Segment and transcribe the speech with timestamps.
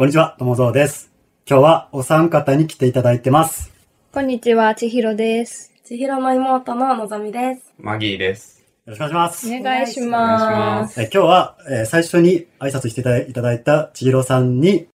[0.00, 1.12] こんにちは、ともぞうです。
[1.46, 3.70] 今日はお三方に来ていただいてます。
[4.14, 5.74] こんにちは、ちひろです。
[5.84, 7.74] 千尋の妹ののぞみです。
[7.78, 8.64] マギーです。
[8.86, 9.46] よろしくお願いします。
[9.60, 11.02] お願いしますす。
[11.02, 14.88] え今日は、えー最初に挨拶していただいいただいた千尋さんに、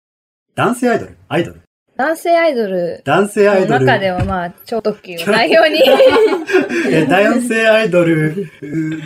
[0.56, 1.62] 男性アイドル、アイドル、
[1.96, 5.84] 男性アイドル男性アイドル、の中ではまあ、超特急を代表に。
[6.90, 8.50] えー男性アイドル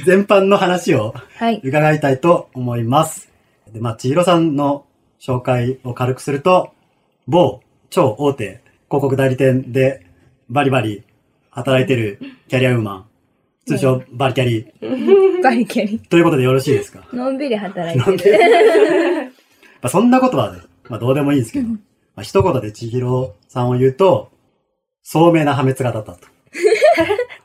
[0.05, 1.59] 全般の話をはい。
[1.61, 3.29] 伺いたいと思います。
[3.73, 4.85] で、まあ、千尋さんの
[5.19, 6.71] 紹介を軽くすると、
[7.27, 10.05] 某超大手広告代理店で
[10.49, 11.03] バリバリ
[11.51, 13.05] 働いてるキャリアウーマン、
[13.65, 14.67] 通称バリキャリ
[15.43, 15.99] バリキャリ。
[15.99, 17.05] ということでよろしいですか？
[17.13, 18.17] のんびり働いてる。
[18.17, 19.29] で
[19.81, 20.59] まあそんなことはね、
[20.89, 21.77] まあどうでもいいんですけど、ま
[22.17, 24.31] あ一言で千尋さんを言うと、
[25.03, 26.19] 聡明な破滅がだったと。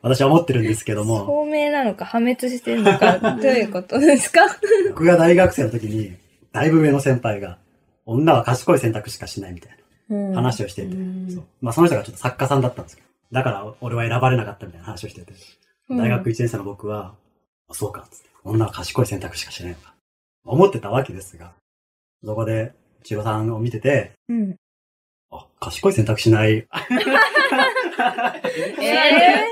[0.02, 4.42] 私は思ってるんですけども、透明なのか破滅してるのか、どういうことですか？
[4.90, 6.12] 僕が大学生の時に、
[6.52, 7.58] だいぶ上の先輩が、
[8.06, 9.76] 女は賢い選択しかしないみたい
[10.10, 10.30] うん。
[10.32, 11.30] な話をしていて、うん。
[11.30, 11.44] そう。
[11.60, 15.32] まあその人がちょっと作家さんだったんですけど、だから俺は選ばれなかったみたいな話をしてて、
[15.90, 17.14] 大学1年生の僕は、
[17.68, 19.94] あそうか、つって、女は賢い選択しかしないのか、
[20.44, 21.52] 思ってたわけですが、
[22.24, 24.56] そこで、千尋さんを見てて、うん。
[25.30, 26.66] あ、賢い選択しない。
[28.80, 29.44] え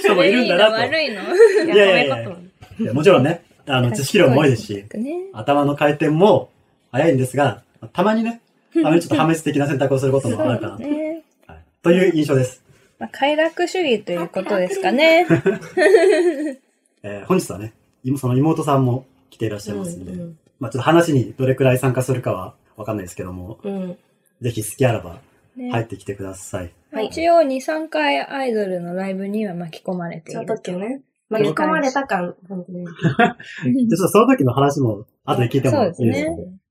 [0.00, 0.72] 人もいるんだなと。
[0.72, 1.20] 悪いの？
[1.22, 1.74] 悪いの？
[1.74, 2.38] いやいやいや。
[2.78, 5.30] いやもちろんね、あの、知識量も多いですし、ね。
[5.32, 6.50] 頭の回転も
[6.90, 8.40] 早いんですが、たまにね、
[8.74, 10.82] たまにちょっと破滅的な選択をすることもあるかなと。
[10.82, 11.24] ね。
[11.46, 12.62] はいという印象です。
[12.98, 15.26] まあ、快楽主義ということですかね。
[17.02, 17.72] えー本日はね、
[18.04, 23.98] 今その妹さんも来ていらっしゃいますんで、うんまあちょっと話にどれくらい参加するかはわかんないですけども、うん。
[24.40, 25.18] ぜひ好きあらば
[25.56, 26.72] ね入ってきてください。
[26.92, 30.46] はい一応2、3回アイドルのライブには巻き込まれてい超る。
[30.46, 31.02] 特急ね。
[31.28, 32.84] 巻き込まれた感、本当に。
[32.86, 36.61] で、ちょっとその時の話も後で聞いてもいいですかそうですね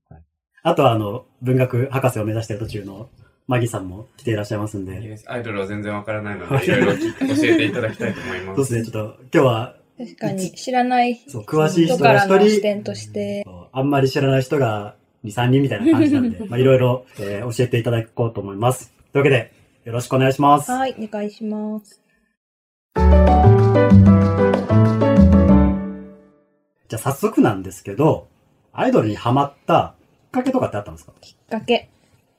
[0.63, 3.09] あとはあの、文学博士を目指している途中の
[3.47, 8.55] マギさんも来ていらっしゃいますんで、アイドルは全然わからないので、いろいろ聞教えていただきたいと思います。
[8.57, 14.95] そうですね、ちょっと今日は確かに知らないそう詳しい人から人が一人、の視点として、そうあんまり知らない人が
[15.25, 18.93] 2、3人みたいな感じなんで、 まあいろいろ、えー教えていただこうと思います。
[19.13, 19.51] というわけで、
[19.85, 20.71] よろしくお願いします。
[20.71, 22.01] はい、お願いします。
[22.95, 28.27] じゃあ早速なんですけど、
[28.73, 29.95] アイドルにハマったきっ
[30.31, 31.13] かけとかってあったんですか？
[31.21, 31.89] きっかけ。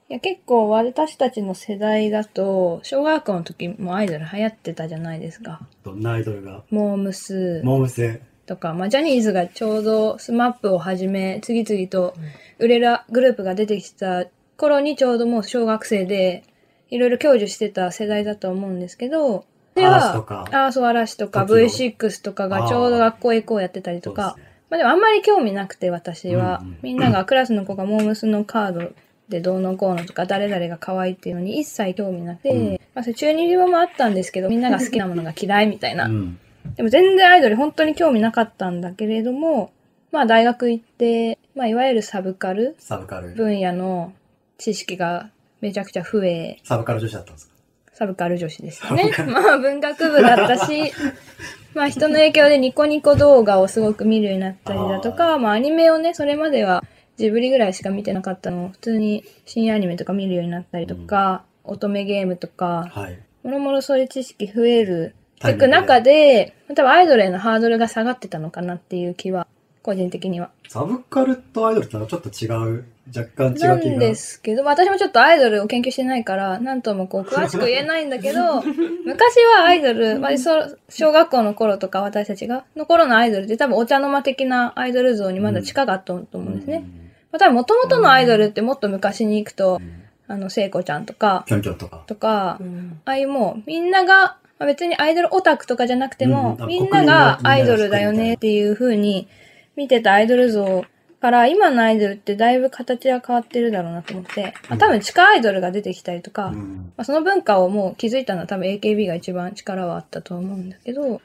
[0.08, 5.60] いや、結構私たちの世代だと、小学校の時もアイドル流行ってたじゃないですか。
[5.84, 6.64] どんなアイドルが？
[6.70, 7.62] モームス。
[7.64, 8.20] モームス。
[8.44, 12.14] とか、まあ、ジャニーズがちょうどスマップをはじめ、次々と
[12.58, 14.26] 売れるグループが出てきた
[14.56, 16.42] 頃にちょうどもう小学生で、
[16.91, 20.48] いろいろ享受してた世代だと思うんですけど、それは嵐とか。
[20.53, 21.56] ああ、そう、嵐とか、時の。
[21.69, 28.93] V6 とかがちょうど学校へ行こうやってたりとか、ねまあでもあんまり興味なくて私は、うんうんみんながクラスの子がモームスのカード
[29.28, 36.38] でどうのこうのとか誰々が可愛いっていうのに一切興味なくて、うんまあそれ中二病もあったんですけどみんなが好きなものが嫌いみたいな、うん。
[36.75, 39.72] でも全然アイドル本当に興味なかったんだけれども
[40.10, 43.34] まあ大学行って、まあいわゆるサブカルサブカル。
[43.34, 44.15] 分野の
[44.56, 45.28] 知識が
[45.60, 47.52] めちゃくちゃ増えサブカル女子だったんですか？
[47.92, 49.12] サブカル女子でしたね。
[49.26, 50.92] まあ文学部だったし、
[51.75, 56.84] まあ人の影響でニコニコ動画をすごく見るようになったりだとか、まあアニメをね、それまでは
[57.16, 63.19] ジブリぐらいしか見てなかったのを普通に深夜アニメとか見るようになったりとか、乙女ゲームとか、はい。
[63.42, 69.47] もろもろそういう知識増える、タイミングでてく中で、多分アイドルへのハードルが下がってたのかなっていう気は、
[69.82, 70.50] 個人的には。
[70.69, 72.48] サブカルとアイドルってのはちょっと違
[72.78, 73.97] う、若干違なう気が。
[73.97, 78.63] んですけど、まあ私もちょっとアイドルを研究してないから、なんともこう詳しく言えないんだけど、
[79.05, 86.85] 昔はアイドル、まあ、そう小学校の頃とか私たちが、の頃のアイドルって多分お茶の間的なアイドル像にまだ近かったと思うんですね。
[87.33, 90.03] まあ多分元々のアイドルってもっと昔に行くとう、ん。
[90.29, 92.05] あの、聖子ちゃんとか、キョンキョンとか。
[92.07, 93.01] とかう、ん。
[93.05, 99.29] ああいうもうみんなが、まあ別にアイドルオタクとかじゃなくても、うんあみんながアイドルだよねっていう風に
[99.77, 100.84] 見てたアイドル像
[101.22, 106.92] から今のアイドルってだいぶ形が変わってるだろうなと思って、まあ、多分地下アイドルが出てきたりとか、まうん。
[106.97, 111.22] あ、その文化をもう気づいたのは多分 AKB が一番力はあったと思うんだけど、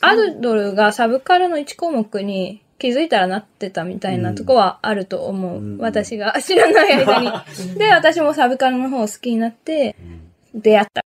[0.00, 5.58] アイドルがサブカルの1項目に気づいたらなってたみたいなとこはあると思う。
[5.58, 7.30] うん私が知らない間に。
[7.78, 9.94] で、私もサブカルの方を好きになって、
[10.52, 11.04] 出会った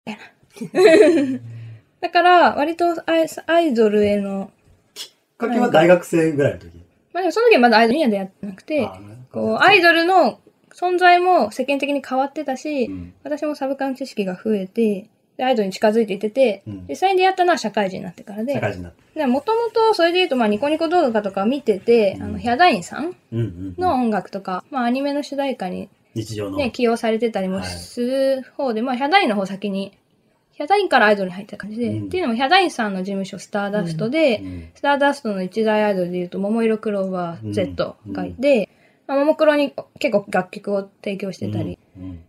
[0.60, 1.40] みたいな。
[2.02, 4.50] だから、割とアイアイドルへの、
[4.92, 6.77] きっかけは大学生ぐらいの時？
[7.18, 8.88] まあでもその時はまだアイドルには出会ってなくて、
[9.32, 10.38] こう、アイドルの
[10.72, 13.14] 存在も世間的に変わってたし、うん。
[13.24, 16.86] 私もサブカルの知識が増えて、でアイドルに近づいていってて、うん。
[16.88, 22.22] 実際に出会ったのは社会人になってからで、社会人になもともとそれで言うと、まあニコニコ動画とか見てて、うん。
[22.22, 23.16] あの、ヒャダインさん。
[23.32, 26.58] の音楽とか、まあアニメの主題歌に日常の。
[26.58, 29.96] ね、起用されてたりもする方で、まあ、ヒャダインの方先に、
[30.58, 32.06] ヒャダインからアイドルに入った感じで、うん。
[32.06, 34.70] っていうのもヒャダインさんの事務所スターダストで、うん。
[34.74, 38.68] スターダストの一大アイドルで言うと、桃色クローバー Z がいて、
[39.06, 42.24] まあ、ももクロに結構楽曲を提供してたり、うん。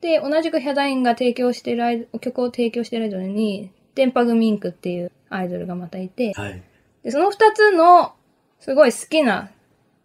[0.00, 6.62] で、同じくヒャダインが提供してる曲を提供してるアイドルに、電波グミンクっていうアイドルがまたいて、はい。
[7.02, 8.12] で、その二つの
[8.60, 9.50] すごい好きな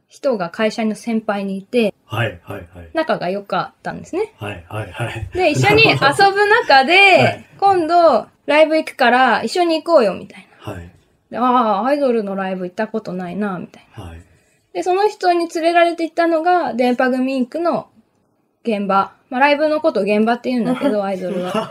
[0.07, 2.89] 人が会社の先輩にいて、はい、はい、はい。
[2.94, 4.33] 仲が良かったんですね。
[4.38, 5.30] はい、はい、はい。
[5.33, 10.74] で、一緒に遊ぶ中で、はい今度、ライブ行くから一緒に行こうよ、みたいな。
[10.74, 10.92] はい、
[11.30, 14.04] でああ、アイドルのライブ行ったことないな、みたいな。
[14.04, 14.21] はい。
[14.74, 17.89] で、その人に連れられて行ったのが、電波グミンクの
[18.63, 19.13] 現場。
[19.30, 21.69] まあ、ライブのことを現場って言うんだけど、 アイドルは。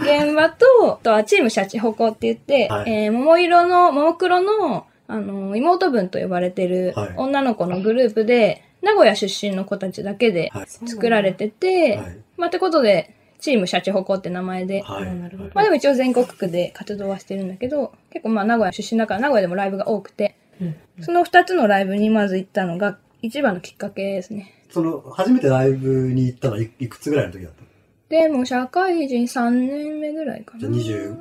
[0.00, 10.66] 現場と、あとはチームシャチホコって言って、はいえー、桃色の、桃黒の、あの、妹分と呼ばれてるはい女の子のグループで、名古屋出身の子たちだけではい。
[10.66, 12.16] 作られてて、はい。
[12.36, 15.14] まあ、ってことで、チームシャチホコって名前で、はい。
[15.16, 24.52] なるほどまあでも一応全国区で活動はしてるんだけど、結構まあ名古屋出身だから名古屋でもライブが多くて、うんその二つのライブにまず行ったのが一番のきっかけですね。
[24.70, 27.66] その、初めてライブに行ったのはいいくつぐらいの時だったの？
[28.10, 30.60] でも社会人3年目ぐらいかな。
[30.60, 31.16] じゃあ24、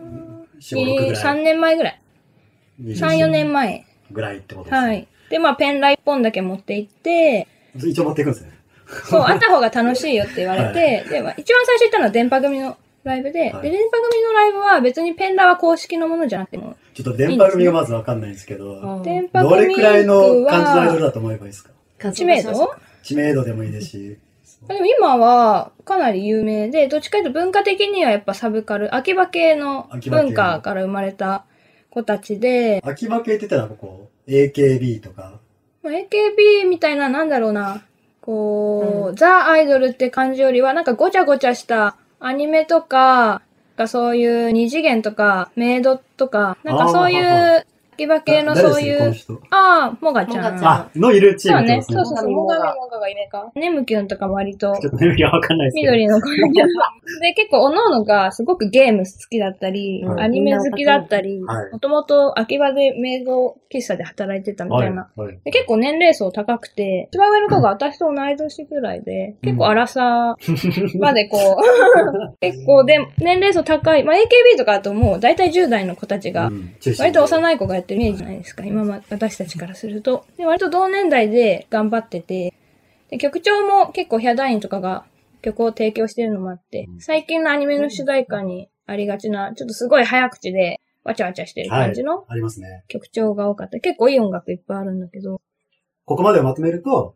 [0.59, 1.24] 5、6ぐらい。
[1.24, 2.01] 3年前ぐらい。
[2.81, 3.85] 3、4年前。
[4.11, 4.87] ぐらいってことですね。
[4.87, 5.07] はい。
[5.29, 8.51] で、まあペンライ1本だけ持って行って、一応持っていくんですね。
[9.05, 13.61] そう、あった方が楽しいよって言われて、 で、まあ、一番最初行ったのは電波組のライブで、はい。
[13.61, 22.11] で、電波組のライブは別にペンラは公式のものじゃなくても、ちょっと電波組がまずわかんないんですけど、電波組どれくらいの感じのアイドルはだと思えばいいですか？
[22.11, 22.71] 知名度
[23.03, 24.17] 知名度でもいいですし。
[24.67, 29.87] でも今はかなり有名で、どっちかというと文化的にはやっぱサブカル、秋葉系の。
[30.07, 31.45] 文化から生まれた
[31.89, 35.39] 子たちで、秋葉系って言ったらこう、AKB とか、
[35.83, 37.83] まあ AKB みたいな、なんだろうな、
[38.21, 43.41] こう、ザ・アイドルって感じよりは、なんかごちゃごちゃしたアニメとか、
[43.77, 47.65] かそういう二次元とか、メイドとか、なんかそういう、
[47.99, 49.13] 秋葉系のそういう、
[49.49, 50.65] ああ、モガちゃん。
[50.65, 51.83] あ、のいるチーそうね、ム。
[51.83, 53.51] そうそうそう、モガミモガが夢か。
[53.55, 55.91] ネムキュンとか割と、ちょっとね、いや、わかんないですけど。
[55.91, 56.29] 緑の子
[57.19, 65.09] で、結構、おののがすごくゲーム好きだったり、はいアニメ好きだったり、はいもともと秋葉でメイド喫茶で働いてたみたいな。
[65.15, 65.27] はい。
[65.27, 65.39] はい。
[65.43, 70.35] で結構年齢層高くて、一番上の子が私と同い年ぐらいで、結構荒さ
[70.99, 74.03] までこう、 結構で、年齢層高い。
[74.03, 76.51] まあ AKB とかだともう大体10代の子たちが
[76.99, 80.25] 割と幼い子がやってるイメージじゃないですか、今ま、私たちからすると。
[80.38, 82.53] で、割と同年代で頑張ってて、
[83.09, 85.06] で、曲調も結構ヒャダインとかが
[85.41, 92.83] 曲を提供してるのもあって、最近のアニメの主題歌にありがちな、ちょっとすごい早口で、わちゃわちゃしてる感じのありますね。
[92.88, 93.80] 曲調が多かった。
[93.80, 95.42] 結構いい音楽いっぱいあるんだけど、
[96.06, 97.15] ここまでをまとめると、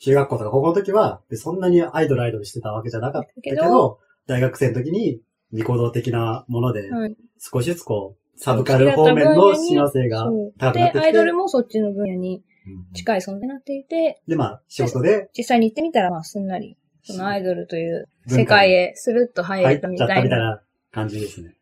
[0.00, 5.20] 中学校とか高校の時は、でそんなにアイドルアイドルしてたわけじゃなかったけど、けど大学生の時に、
[5.52, 7.16] ニコ動的なもので、はい。
[7.38, 10.26] 少しずつこう、サブカル方面の親和性が
[10.58, 12.92] 高くなってきて、で、アイドルもそっちの分野にうん。
[12.92, 15.30] 近い存在になっていて、で、まあ、仕事で。
[15.36, 20.50] 実際に行ってみたら、まあ、すんなり、そのアイドルという世界へスルッと入入っれたみちゃったたみたいいな。
[20.56, 21.54] な感じですね。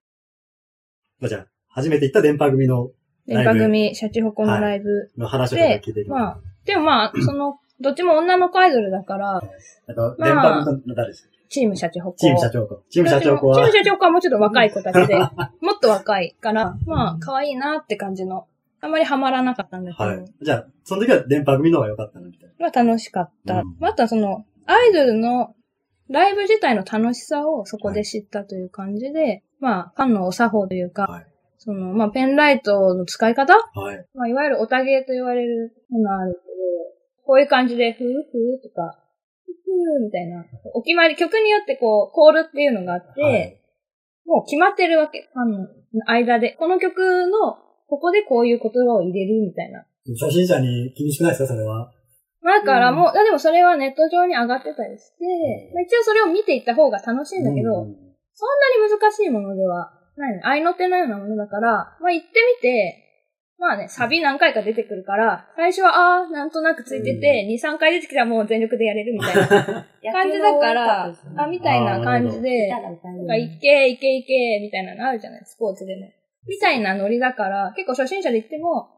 [1.20, 2.90] まあじゃあ、初めて行った電波組の
[3.28, 11.35] 電波組、シャチホコのライブの話を聞いてまあ、でもまあ、その、どっちも女の子アイドルだから、あと、まあ電波組の誰ですか？
[11.48, 12.16] チームシャチホコ。
[12.16, 12.82] チーム社長子。
[12.90, 15.16] チーム社長子はチーム、社長子はもうちょっと若い子たちで、
[15.60, 18.46] もっと若いから、まあ、可愛いなって感じの、
[18.80, 20.24] あんまりハマらなかったんだけど、はい。
[20.42, 22.54] じゃあ、その時は電波組の方が良かったな、みたいな。
[22.58, 23.60] まあ楽しかった。
[23.60, 25.54] うんまたその、アイドルの
[26.08, 31.26] ライブ自体の楽しさをそこで知ったという感じで、まあ、ファンのお作法というか、はい
[31.58, 33.54] その、まあ、ペンライトの使い方？
[33.54, 34.06] はい。
[34.14, 36.44] まあ、いわゆるオタゲーと言われるものがあるけど、
[37.24, 38.98] こういう感じで、ふーふーとか、
[40.00, 43.60] みたいな、お決まり、曲によってこう、コールっていうのがあって、はい
[44.26, 45.68] もう決まってるわけ、ファンの
[46.10, 46.56] 間で。
[46.58, 47.54] この曲の、
[47.88, 49.86] ここでこういう言葉を入れるみたいな。
[50.20, 51.92] 初心者に厳しくないですか、それは。
[52.42, 57.96] まあだからもう、あでもそれはネット上に上がってたりして、まあ、一応それを見ていった方が楽しいんだけど、うん
[58.38, 60.46] そんなに難しいものではないの。
[60.46, 63.05] 合いの手のようなものだから、まあ行ってみて、
[63.58, 76.06] まあね、サビ何回か出てくるから、最初は、あー、なんとなくついてて、2、3回出てきたらもう全力でやれるみたいな 感じだから、あ、みたいな感じで、なんかいけいけいけ、みたいなのあるじゃない、スポーツでも。
[76.46, 78.88] みたいなノリだから、結構初心者で行っても、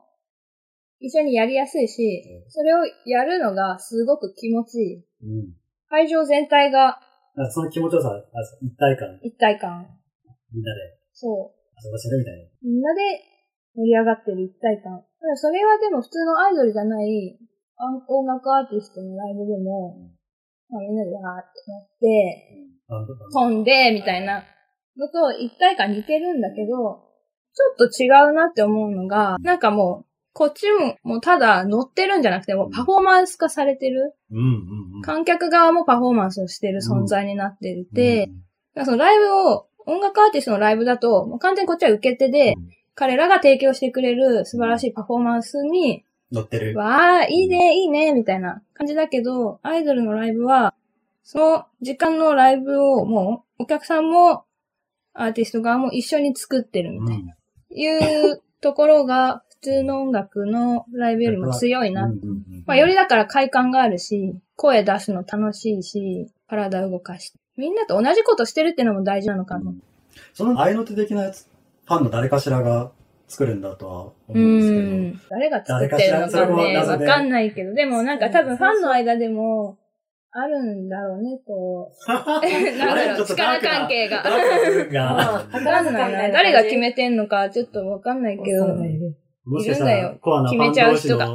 [1.00, 4.96] 一緒にやりやすいし、それをやるのがすごく気持ちいい。
[4.96, 5.54] うん。
[5.88, 7.00] 会場全体が
[7.50, 8.20] その気持ちよさ、あ
[8.60, 9.86] 一体感、一体感。
[10.52, 11.86] みんなでそう。
[11.86, 12.48] 遊ばせるみたいな。
[12.62, 13.00] みんなで
[13.78, 15.04] 盛り上がってる一体感。
[15.36, 17.38] それはでも普通のアイドルじゃない、
[17.76, 20.10] あ音楽アーティストのライブでも、
[20.68, 22.58] まあ、みんなでわーってなって、
[22.88, 24.44] あ飛んで、みたいな
[24.96, 27.04] のと一体感似てるんだけど、
[27.54, 34.14] ちょっと違うなって思うのが、なんかもう、こっちも、もうただ乗ってるんじゃなくて、もうパフォーマンス化されてる。
[34.30, 34.44] うんうん
[34.96, 35.02] うん。
[35.02, 38.30] 観客側もパフォーマンスをしてる存在になっていて、
[38.84, 46.76] そのライブを、音楽アーティストのライブだと、もう完全にこっちは受け手で、うん彼らが提供してくれる素晴らしいパフォーマンスに、乗ってる。
[46.76, 50.74] わー、いいね、いいね、みたいな感じだけど、アイドルのライブは、
[51.22, 54.42] その時間のライブをもう、お客さんも、
[55.14, 57.36] アーティスト側も一緒に作ってるみたいな、
[57.70, 57.86] い
[58.32, 62.06] うところが、普通の音楽のライブよりも強いな。
[62.06, 67.38] うんうんうんまあ、よりだから快感があるし、声出すの楽しいし、体動かして。
[67.56, 69.72] みんなと同じことしてるってのも大事なのかな。
[70.34, 71.48] その合いの手的なやつ、
[71.88, 72.92] ファンの誰かしらが
[73.28, 74.82] 作るんだとは思ううんですけど。
[74.82, 75.20] ん。
[75.30, 79.78] 誰が作ってるのかね、わかんないけど、でもなんか多分ファンの間でも、
[80.30, 82.12] あるんだろうね、こう。
[82.12, 84.18] なんだろう、力関係が。
[84.18, 86.28] わかんないな。
[86.30, 88.66] 誰が決めてんのかちょっとわかんないけど。
[89.46, 91.34] もしかしたらいるんだよコアなファン決めちゃう同士人がの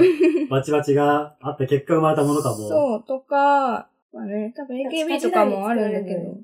[0.52, 2.56] バチバチがあって結果生まれたものかも。
[2.56, 6.38] そう、とか、まあね、多分 AKB とかもあるんだけど。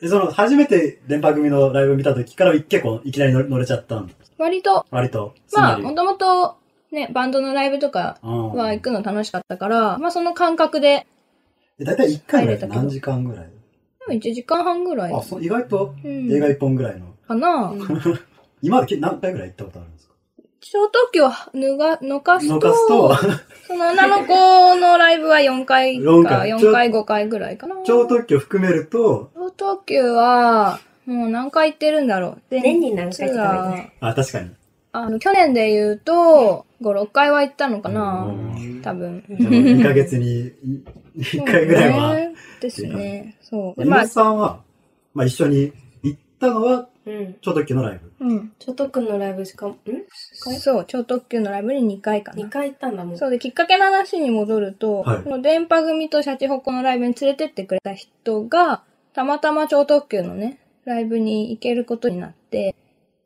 [0.00, 4.14] で、その、初めて電波組のライブ見た時から結構いきなり乗れちゃったんだ。
[4.38, 5.34] 割と、割と。
[5.54, 6.56] まあ、もともと、
[6.92, 8.52] ね、バンドのライブとかうん。
[8.52, 11.06] は行くの楽しかったから、まあその感覚で、
[11.78, 13.46] で大体1回ぐらい何時間ぐらい？
[13.46, 15.14] でも1時間半ぐらい。
[15.14, 16.32] あ、そう、意外とうん。
[16.32, 17.06] 映画1本ぐらいの。
[17.26, 17.72] かな、
[18.62, 19.88] 今までけ何回ぐらい行ったことある？
[20.56, 23.14] んですか超特急をぬが、のかすと、のかすと、
[23.66, 27.76] その女の子のライブは4回か、4回4回、5回ぐらいかな。
[27.84, 32.42] 超特急含めると、超特急は、もう何回行ってるんだろう。
[32.50, 33.92] で年に何回来たらいいね。
[34.00, 34.50] あ、確かに。
[34.92, 39.24] あの、去年で言うと、5、6回は行ったのかな、うん多分。
[39.28, 40.52] 2ヶ月に
[41.16, 42.16] 1回ぐらいは。
[42.60, 43.36] ですね。
[43.42, 43.84] そう。
[43.84, 44.60] まあ、さんは、
[45.14, 45.72] まあ一緒に
[46.02, 47.36] 行ったのは、うん。
[47.40, 48.26] 超特急のライブ。
[48.26, 48.52] うん。
[48.58, 49.78] ちょっとくんのライブしかも、ん？
[50.58, 52.48] そう、超特急のライブに2回か ?2 な。
[52.48, 53.18] 回行ったんだもん。
[53.18, 58.82] そうで、きっかけの話に戻ると、はいこの電波組とシャチホコのライブに連れてってくれた人が、
[59.14, 62.74] たまたま超特急のね、ライブに行けることになって、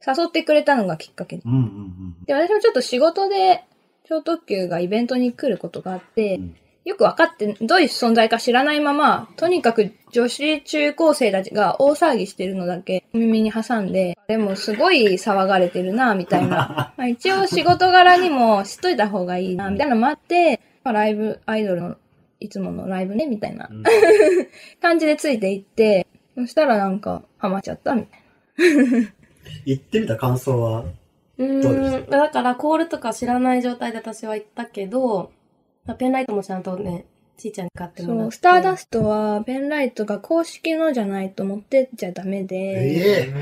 [0.06, 1.42] 誘ってくれたのがきっかけで。
[1.46, 2.24] うんうんうん。
[2.26, 3.64] で、私もちょっと仕事で
[4.04, 16.92] 超特急がイベントに来ることがあって、うんよく分かって、どういう存在か知らないまま、とにかく女子中高生たちが大騒ぎしてるのだけ耳に挟んで、でもすごい騒がれてるな、みたいな。
[16.98, 21.96] まあ一応仕事柄にも知っといた方がいいな、みたいなのもあって、まあライブ、アイドルの
[22.40, 23.82] いつものライブね、みたいなうん
[24.80, 28.20] 感じでついていって、そしたらなんか、ハマっちゃった、みたい
[29.64, 30.84] 行ってみた感想は、
[31.38, 32.10] うどうでしーん。
[32.10, 35.32] だから、コールとか知らない状態で私は行ったけど、
[35.98, 37.06] ペンライトもちゃんとね、
[37.40, 38.08] ちいちゃんに買ってな。
[38.08, 38.36] もらって。
[38.36, 43.32] そう、スターダストはペンライトが公式のじゃないと持ってっちゃダメで、え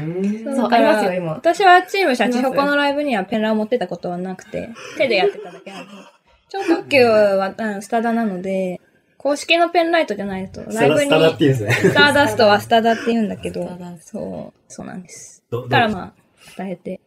[0.45, 5.90] えそうありますよ今私はチームシャチホコのライブにはペンラを持ってたことはなくて、手でやってただけなので。
[6.50, 8.81] 超特急は、うん、スタダなので、
[9.19, 11.90] 公式のペンライトじゃないと、ライブに、スタダって言うんですね。
[11.90, 13.69] スターダストはスタダって言うんだけど
[14.00, 15.43] そう、そうなんです。
[15.50, 15.81] どだか？
[15.81, 16.12] らまあ、
[16.57, 17.00] 伝えて。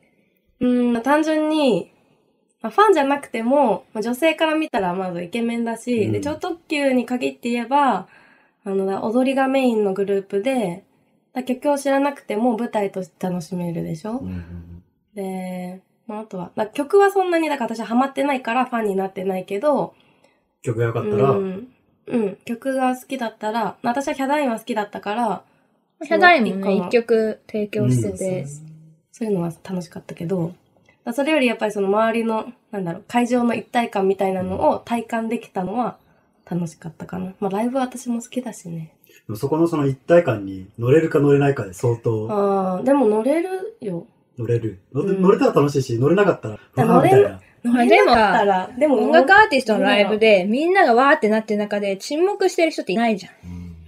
[0.59, 1.91] うーん、単純に、
[2.61, 6.11] まあ、ファンじゃなくても、まあ、女性から見たらまずイケメンだし、うん。
[6.11, 8.07] で、超特急に限って言えば、
[8.63, 10.83] あの、だ踊りがメインのグループで、
[11.33, 14.83] だ曲を知らなくても舞台として楽しめるでしょ、うんうん
[15.15, 19.93] で、まあ、あとは、だ曲はそんなに、だから私はハマってないからファンになってないけど、
[20.61, 21.67] 曲が良かったうら、ん、
[22.07, 25.43] うん、曲が好きだったら、私はヒャダインは好きだったから、
[26.01, 28.17] ヒャダインもね、一曲提供してうん。
[28.17, 28.45] て、
[29.11, 30.53] そういうのは楽しかったけど、
[31.13, 35.97] それよりやっぱりその周りの、なんだろう、会場の一体感みたいなのを体感できたのは
[36.49, 37.33] 楽しかったかな。
[37.39, 38.93] まあライブは私も好きだしね。
[39.07, 44.05] でもそこのその一体感に乗れるか乗れないかで相当ああ、でも乗れるよ。
[44.37, 44.79] 乗れる。
[44.93, 47.41] 乗うん乗れたら楽しいし、乗れなかったら、やわーみたいな。
[47.63, 53.33] 乗れなかったら、でも音楽アーティストのライブで、みんながわーってなってる中で沈黙してる人っていないじゃん。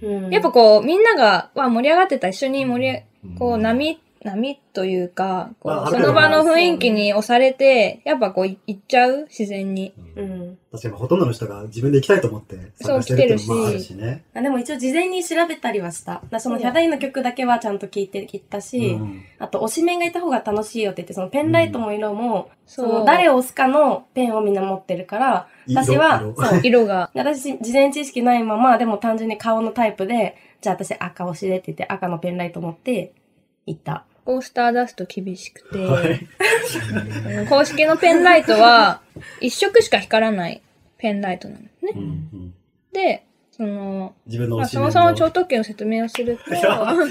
[0.02, 3.02] うん、やっぱこう、みんなが、わ、盛り上がってた、一緒に盛り
[3.38, 9.26] こう、波、波というか、こう、まあその場の雰囲気に押されて、やっぱこう、い行っちゃう？
[9.28, 9.92] 自然に。
[10.16, 10.58] うん。
[10.72, 14.24] 確かにほとんどの人が自分で行きたいと思って参加してるっていうのもあるしね。
[14.34, 16.22] あでも一応事前に調べたりはした。
[16.40, 27.10] そのヒャダインの曲だけはちゃんと聴いてきたし、うんあと推しメンがいた方が楽しいよって言って、そのペンライトも色も、そそうの誰を押すかのペンをみんな持ってるから、色私は、色そう、色が。
[27.14, 33.12] 私、事前知識ないまま、でも単純に顔のタイプで、じゃあ私赤押しでって言って赤のペンライト持って
[33.66, 34.06] 行った。
[34.24, 36.28] こうスターダスト厳しくて、はい。
[37.38, 39.02] う ん公式のペンライトは、
[39.40, 40.62] 一色しか光らない
[40.98, 41.70] ペンライトなのね。
[41.82, 42.04] うんう
[42.36, 42.54] ん。
[42.92, 43.24] で、
[43.56, 46.42] その、自分のまあ、そもそも超特急の説明をすると、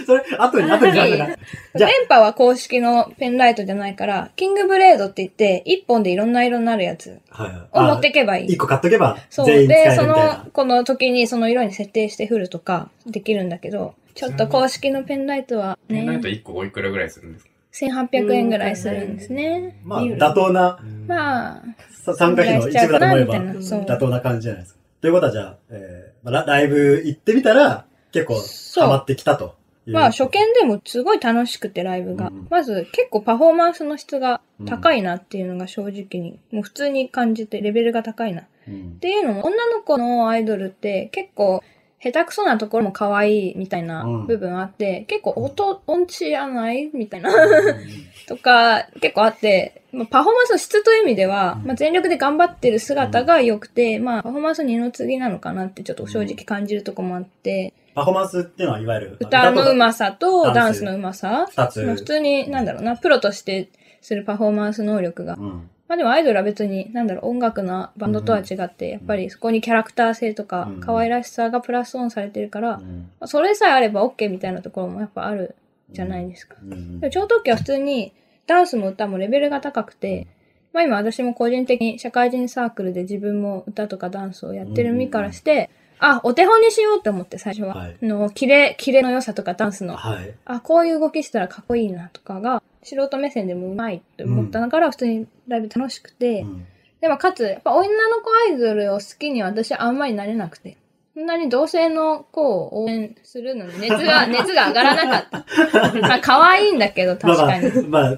[0.05, 1.15] それ、後に、後に、後に。
[1.15, 1.35] じゃあ
[1.77, 7.61] 電波は公式のペンライトじゃないから、キングブレードって言って、一本でいろんな色になるやつはいはい。
[7.71, 8.47] を持っていけばいい。
[8.47, 9.45] 一個買っとけば、そう。
[9.45, 10.45] 全員使えるみで、その、。
[10.51, 19.79] この時にその色に設定して振るとかできるんだけど、ちょっと公式のペンライトはペンライトね、1個おいくらぐらいするんですか？1800円ぐらいするんですね。
[19.85, 24.79] まあ、妥当な、まあ、さ参加費の一部だと思えば、ぐらいしちゃうかなみたいなそう妥当な感じじゃないですか。
[25.01, 28.35] ということはじゃあ、えーまあラライブ行ってみたら、結構、
[28.81, 29.55] ハマってきたと。
[29.85, 32.27] まあ初見でもすごい楽しくてライブが。
[32.27, 32.47] うん。
[32.49, 38.43] まず結構パフォーマンスの質が高いなっていうのが正直に、もう普通に感じてレベルが高いな。
[38.43, 38.99] っうん。
[38.99, 41.61] ていうのも女の子のアイドルって結構
[42.01, 44.27] 下手くそなところも可愛いみたいなうん。
[44.27, 47.31] 部分あって、結構音、音痴やないみたいな。
[48.27, 51.67] とか結構あって、まあ、パフォーマンスの質という意味では、うん。
[51.67, 60.83] まあ、全力で頑張ってる姿が良くて、まあパフォーマンス二の次なのかなってちょっと正直感じるとこもあって、パフォーマンスっていうのは、いわゆる、歌のうままさとダンス。
[60.83, 61.83] のうまさ、二つ。
[61.83, 63.69] まあ普通に、なんだろうな、プロとして
[64.01, 65.35] するパフォーマンス能力が。
[65.35, 65.69] うん。
[65.87, 73.11] まあでもアイドルは別に、なんだろう、音楽なバンドとは違って、やっぱりそこにキャラクター性とかうん、可愛らしさがプラスオンされてるから、まうん。
[73.19, 75.55] あそれさえあれば OK みたいなところもやっぱある
[75.91, 76.55] じゃないですか。
[76.63, 76.99] うん。
[76.99, 78.13] でも超特急は普通に、
[78.47, 80.27] ダンスも歌もレベルが高くて、
[80.73, 85.69] まあ今私も個人的に社会人サークルで自分も歌とかダンスをやってる身からして、
[85.99, 87.75] あ、お手本にしようって思って最初は。
[87.75, 87.97] はい。
[88.01, 89.95] あの、キレ、キレの良さとかダンスの。
[89.95, 90.33] はい。
[90.43, 96.65] あ、こういう動きしたらかっこいいなとかが、素人目線でもうまいって思ったから、普通にライブ楽しくて、うん。
[96.99, 100.77] でもかつ、やっぱ女の子アイドルを好きには私はあんまりなれなくて、
[101.13, 106.01] そんなに同性の子を応援するのに熱が、 熱が上がらなかった。
[106.01, 107.87] まあ可愛いんだけど、確かに。
[107.87, 108.17] まあ、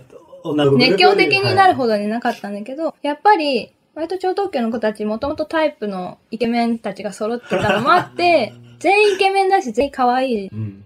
[0.55, 1.93] まあ、熱狂的になるほど。
[1.93, 10.47] どになかったんだけど、やっぱり、割と超特急の子たち、もともとタイプのイケメンたちが揃ってたのもあって、全員イケメンだし、全員可愛い。
[10.47, 10.85] うん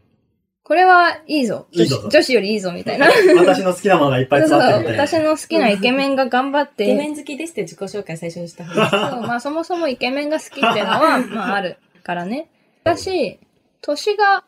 [0.69, 1.65] これはいいぞ。
[1.73, 3.07] 女いいぞ子女子よりいいぞ、みたいな。
[3.37, 4.95] 私の好きなものがいっぱい詰まってる。
[4.99, 8.65] 私の好きなイケメンが頑張って、イケメン好きですって自己紹介最初にした。
[8.65, 12.49] そうまあそもそもイケメンが好きっていうのは、まああるからね。
[12.83, 13.39] だし、
[13.81, 14.43] 年が、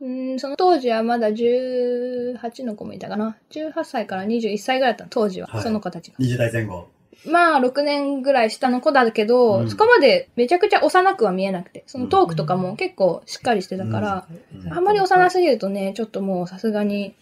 [0.00, 3.36] うん、その当時はまだ18の子もいたかな。
[3.50, 6.18] 18歳から21歳ぐらいだったの、当時は、はいその子たちが。
[6.18, 6.88] 20代前後。
[7.26, 17.14] まあ6年ぐらい下の子だけど、うんそこまでめちゃくちゃ幼くは見えなくて、そのトークとかも結構しっかりしてたから、うんあんまり幼すぎるとね、ちょっともうさすがに、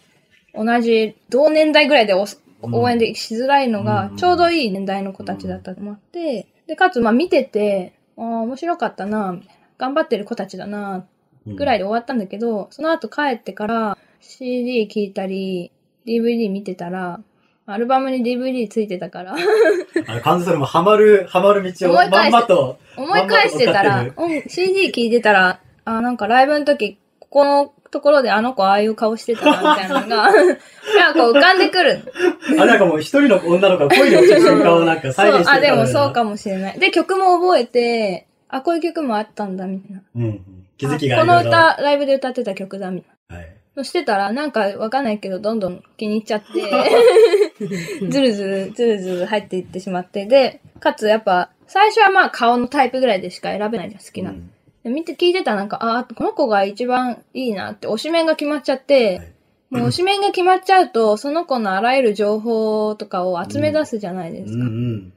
[0.53, 11.05] 同じ同年代ぐらいでおうん応援でしづらいのがう、んちょうどいい年代の子たちだったと思って、で、かつ、まあ見てて、ああ、面白かったな、みたいな頑張ってる子たちだな、
[11.45, 15.71] ぐらいで終わったんだけど、その後帰ってから CD 聴いたり、
[16.05, 17.19] DVD 見てたら、
[17.65, 19.35] アルバムに DVD ついてたから、
[20.07, 24.05] あの、完全にそれもハマる、ハマる道をまん思い返してまと、思い返してたら
[24.47, 32.11] CD 聴いてたら、あ、なんかライブの時、ここのところであの子ああいう顔してたな、みたいなのが、 なんか浮かんでくる。
[32.59, 36.79] あ、なんかもう一人の女の子が恋に落ちる瞬間をなんか再現してそう、あ、でもるそうかもしれない。
[36.79, 40.03] で、曲も覚えて、あ、こういう曲もあったんだ、みたいな。
[40.15, 40.67] うんうん。
[40.77, 41.39] 気づきがあこの。
[41.39, 43.35] 歌、ライブで歌ってた曲だ、みたいな。
[43.37, 43.55] はい。
[43.75, 54.31] のしてたら、なんかわかんないけど、どんどん気に入っちゃって、ずるずる、ずるずる入っていってしまって、で、かつやっぱ、最初はまあ顔のタイプぐらいでしか選べないじゃん、好きな。
[54.31, 54.51] うん
[54.83, 59.33] で見て聞いてたらなんか、あーこの子が一番いいなって、推しメンが決まっちゃって、はい
[59.73, 64.53] もう推しメンが決まっちゃうと、その子のあらゆる情報とかを集め出すじゃないですか。
[64.53, 65.13] うんうん。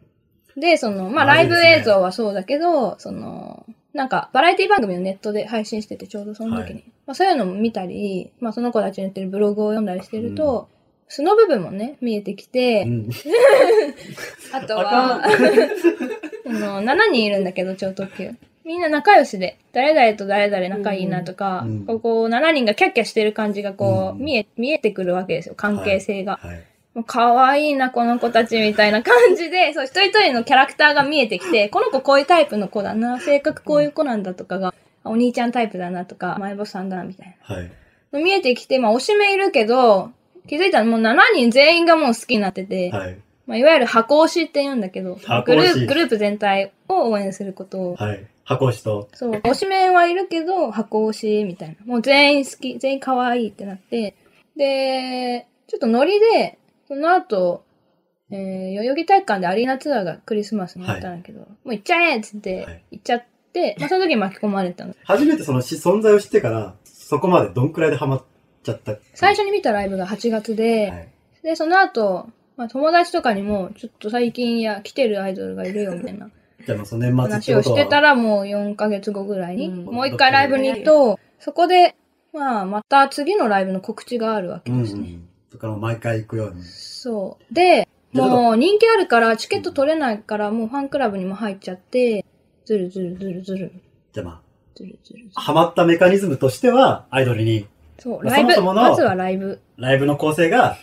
[0.56, 6.80] で、その、まあ、ライブ映像はそうだけど、その、なんか、バラエティ番組をネットで配信してて、ちょうどその時に。
[6.80, 10.68] はまあ、そういうのも見たり、まあ、その子たちのやってるブログを読んだりしてると、
[11.08, 13.10] 素の部分もね、見えてきて、うん
[14.52, 15.28] あとは、あ
[16.48, 18.32] の、7人いるんだけど、超特急。
[18.64, 26.40] みんな仲良しで、誰々と誰々仲いいなとか、うんここ7人がキャッキャしてる感じがこう、うん見え、見えてくるわけですよ、関係性が。
[26.42, 26.64] はい。
[26.96, 37.70] もう可愛いな、この子たちみたいな感じで、 そう、一人一人のキャラクターが見えてきて、この子こういうタイプの子だな、性格こういう子なんだとかが、あお兄ちゃんタイプだなとか、前ボさんだな、みたいはい。
[38.12, 38.18] な。
[38.18, 40.10] 見えてきて、まあ、推し目いるけど、
[40.48, 43.18] 気づいたらもう7人全員がもう好きになってて、はい。
[43.46, 48.24] まあ、いわゆる箱推しって言うんだけど、グループ、グループ全体を応援することを、はい。
[48.44, 49.10] 箱押しと。
[49.12, 51.74] そう、推しメンはいるけど、箱推しみたいな。
[51.84, 54.14] もう全員好き、全員可愛いってなって。
[54.56, 56.56] で、ちょっとノリで、
[56.88, 57.64] その後、
[58.30, 64.94] えー、代々木体育館でアリーナツアーがクリスマスにやったんだけど、もう行っちゃえっつってはい、行っちゃって、まあその時に巻き込まれたの。
[65.04, 68.24] 初めてそのし存在を知ってから、そこまでどんくらいでハマっ
[68.62, 68.96] ちゃった？
[69.14, 71.08] 最初に見たライブが8月で、はい。
[71.42, 76.30] で、その後、まあ友達とかにも、ちょっと最近や来てるアイドルがいるよみたいな
[76.66, 81.94] じゃあその年末話をしてたらもう4ヶ月後ぐらいに、うんもう一回ライブに行くと、そこで、
[82.32, 85.00] まあ、また次のライブの告知があるわけですね。
[85.02, 85.28] ん。
[85.56, 86.62] そこから毎回行くように。
[86.64, 87.54] そう。
[87.54, 92.24] で、もう人気あるから、チケット取れないから、もうファンクラブにも入っちゃって、
[92.66, 93.72] ずるずるずるずる、
[94.12, 94.40] じゃあま
[94.74, 95.40] ずるずるずるあ、。
[95.40, 97.66] ハマったメカニズムとしては、アイドルに、
[97.98, 99.60] そう、まあライブ、そもそものまずはライブ。
[99.78, 100.76] ライブの構成が、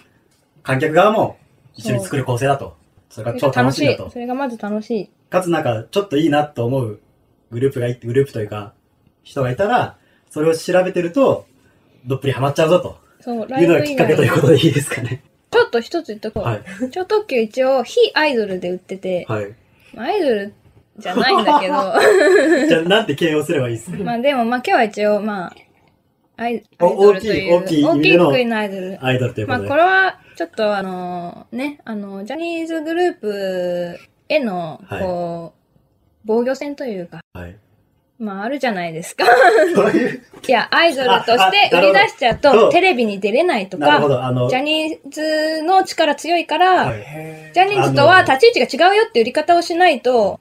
[0.63, 1.37] 観客側も
[1.75, 2.75] 一緒に作る構成だと。
[3.09, 4.17] それが超楽しいんだとそ。
[4.17, 5.09] れがまず楽しい。
[5.29, 6.99] かつなんか、ちょっといいなと思う
[7.51, 8.73] グループがい、グループというか、
[9.23, 9.97] 人がいたら、
[10.31, 11.45] それを調べてると、
[12.05, 13.02] どっぷりハマっちゃうぞと。
[13.23, 15.23] そう、ライブ以きっかけということでいいですかね。
[15.49, 16.43] ちょっと一つ言っとこう。
[16.43, 16.63] はい。
[16.91, 19.55] 超特急一応、非アイドルで売ってて、はい。
[19.95, 20.53] アイドル
[20.97, 21.73] じゃないんだけど、
[22.67, 25.55] じゃあ、なんて形容すればいいですか まあでも、まあ今日は一応、まあ、
[26.35, 29.05] アイアおイドルという、大きい大きい意大きいのアイドル。
[29.05, 29.61] アイドルというこまあ。
[29.61, 35.59] これは、ちょっとあの、ね、あの、ジャニーズグループへの、はいこう、
[36.25, 37.55] 防御戦というか、はい。
[38.19, 39.25] まああるじゃないですか。
[39.75, 43.99] そういう、いや、アイドルとして売り出しちゃうと、テレビに出れないとか、
[44.49, 47.03] ジャニーズの力強いから、はい
[47.53, 50.39] ジャニーズとは立ち位置が違うよって売り方をしないと、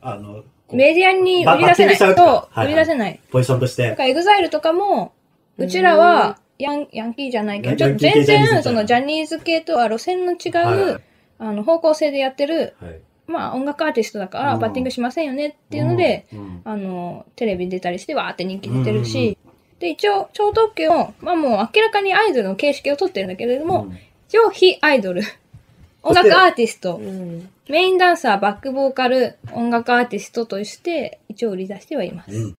[0.72, 2.14] メディアに売り出せない。
[2.14, 3.20] と売り出せない。
[3.30, 3.90] ポジションとして。
[3.90, 5.12] だからエグザイルとかも、
[5.58, 10.48] うちらはヤンヤンキーじゃないけど、ちょっと全然そのジャニーズ系とは路線の違
[10.94, 11.02] う、
[11.38, 13.00] あの方向性でやってる、はい。
[13.26, 16.26] まあ音楽アーティストだからうんバッティングしませんよねっていうので、
[16.64, 19.38] あの、テレビ出たりしてわーって人気出てるし、
[19.78, 23.98] で、一応、超特急も、まあもう明らかにアイドルの形式をとってるんだけれども、うん
[24.32, 25.20] 一応非アイドル。
[26.02, 27.02] 音楽アーティストう。
[27.02, 27.50] ん。
[27.68, 32.34] メインダンサー、バックボーカル、音楽アーティストとして、一応売り出してはいます。
[32.34, 32.54] うん。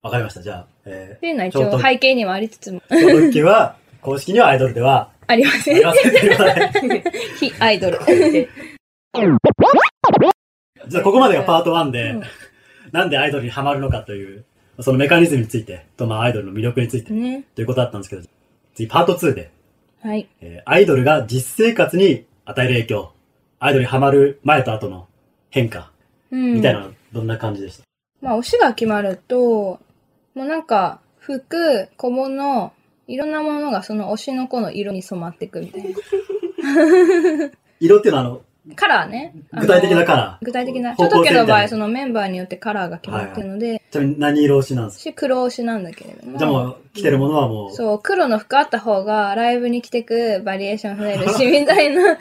[0.00, 0.40] わかりました。
[0.40, 5.76] じゃあ、えっていうのは一応背景にはありつつも、ー、その時は、公式にはアイドルではありません。
[5.76, 5.92] ありま
[6.72, 7.02] せん。
[7.38, 7.98] 非アイドル。
[10.90, 12.22] じゃあ、ここまでがパート1で、うん
[12.92, 14.44] なんでアイドルにハマるのかという、
[14.80, 17.44] そのメカニズムについて、と、まあ、アイドルの魅力について、ね。
[17.54, 18.22] ということだったんですけど、
[18.74, 19.52] 次、パート2で、
[20.02, 20.28] はい。
[20.40, 23.12] えーアイドルが実生活に与える影響、
[23.60, 25.06] アイドルにハマる前と後の
[25.50, 25.92] 変化、
[26.32, 26.54] うん。
[26.54, 27.84] みたいなどんな感じでした、
[28.20, 29.78] まあ、推しが決まると、
[30.34, 32.72] もうなんか、服、小物、
[33.06, 35.90] いろんなものがその推しの子の色に染まっていくみたいな。
[37.78, 38.42] 色っていうのは、あの、
[38.76, 39.34] カラーね。
[39.58, 40.16] 具体的なカー。
[40.16, 40.94] ラ具体的な。
[40.94, 43.80] ちょっとけの場合、そのメンバーによってカラーが決まってるので、ー。
[43.90, 46.32] ちなみに何色推しなんです私黒推しなんだけれども。
[46.34, 52.18] かじゃあもう、着てるものはもう、そう、黒の服あった方がライブに着てくバリエーション増えるし、みたいな。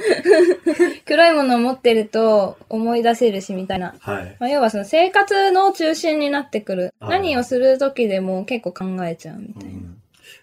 [1.06, 3.96] 黒いものを持ってると思い出せるし、みたいな。
[4.00, 4.36] はい。
[4.40, 6.94] まあ、要はその生活の中心になってくる。
[7.00, 9.70] はい何をする時でも結構考えちゃうみたいな。
[9.72, 9.99] うん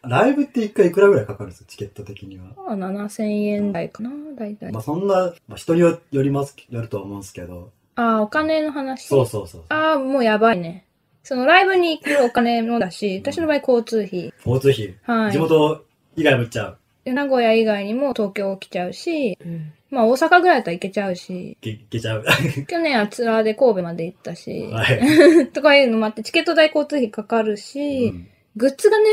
[0.08, 1.70] ライブって一回いくらぐらいかかるんですか？
[1.70, 2.44] チケット的には。
[2.76, 4.72] まあ、7000円台かな大体。
[4.72, 7.70] まあそんな、まあ人によよります、よるとは思うんですけど。
[7.94, 9.06] ああ、お金の話？
[9.06, 9.64] そうそうそう。
[9.68, 10.84] ああ、もうやばいね。
[11.22, 14.32] そのライブに行くお金もだし、私の場合交通費。
[14.46, 14.94] 交通費？
[15.22, 15.32] はい。
[15.32, 15.84] 地元
[16.16, 16.78] 以外も行っちゃう？
[17.04, 19.72] で名古屋以外にも東京来ちゃうし、うん。
[19.90, 22.24] まあ大阪ぐらいだったら行けちゃうし、いけちゃう。
[22.68, 25.48] 去年はツアーで神戸まで行ったし、はい。
[25.52, 29.04] とかいうのもあって、チケット代交通費かかるし、うんグッズがね、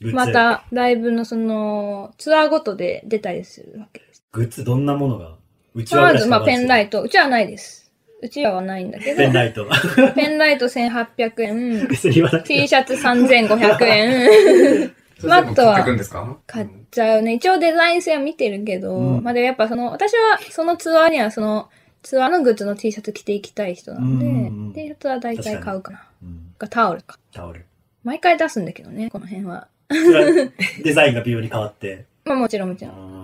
[0.00, 0.32] ま。
[0.32, 4.24] たライブのその、ツアーごとで出たりするわけです。
[4.32, 5.36] グッズどんなものが
[5.74, 7.02] うちわぐまず、まあペンライト。
[7.02, 7.92] うちはないです。
[8.22, 9.66] うちわはないんだけど、ペンライト。
[10.14, 14.92] ペンライト1800円、別に言わなくて T シャツ3500円。
[15.22, 16.38] マットは買ってくんですか？
[16.46, 17.34] 買っちゃうね。
[17.34, 21.68] 一応デザイン性は見てるけど、うんまあでもやっぱその、私はそのツアーにはその、
[22.02, 26.06] ツアーのグッズの T シャツ着ていきたい人なので、うんうんうん T シャツは大体買うかな。
[26.22, 27.18] うんがタオルか。
[27.32, 27.64] タオル。
[28.04, 29.68] 毎回出すんだけどね、この辺は。
[29.90, 30.50] それは
[30.84, 32.06] デザインが微妙に変わって。
[32.24, 32.94] まあもちろんもちろん。
[32.94, 33.20] あ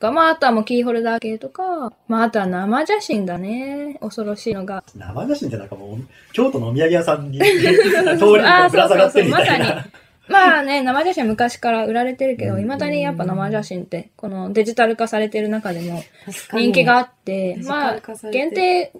[0.00, 3.98] がまああとはもうキーホルダー系とか、まああとは生写真だね。
[4.00, 4.84] 恐ろしいのが。
[4.96, 9.86] ー生写真ってなんかもう、京都のお土産屋さんに、 通りにぶら下がってるみたいあーそうそうそうまな。
[10.28, 16.02] まあね、生写真昔から売られてるけど、うん未だにやっぱ生写真って、このデジタル化されてる中でも
[16.52, 18.92] 人気があってまあ限定、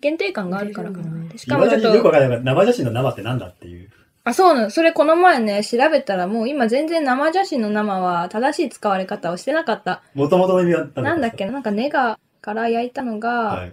[0.00, 1.28] 限定感があるからかな。
[1.28, 3.90] でしかも今ちょっと、だによくわからない生写真の生ってなんだっていう。
[4.26, 4.70] あ、そうなの。
[4.70, 10.02] それこの前ね、調べたらもう今全然生写真の生は正しい使われ方をしてなかった。
[10.14, 11.52] もともとの意味は何なんだっけな？
[11.52, 13.72] なんかネガから焼いたのがはい。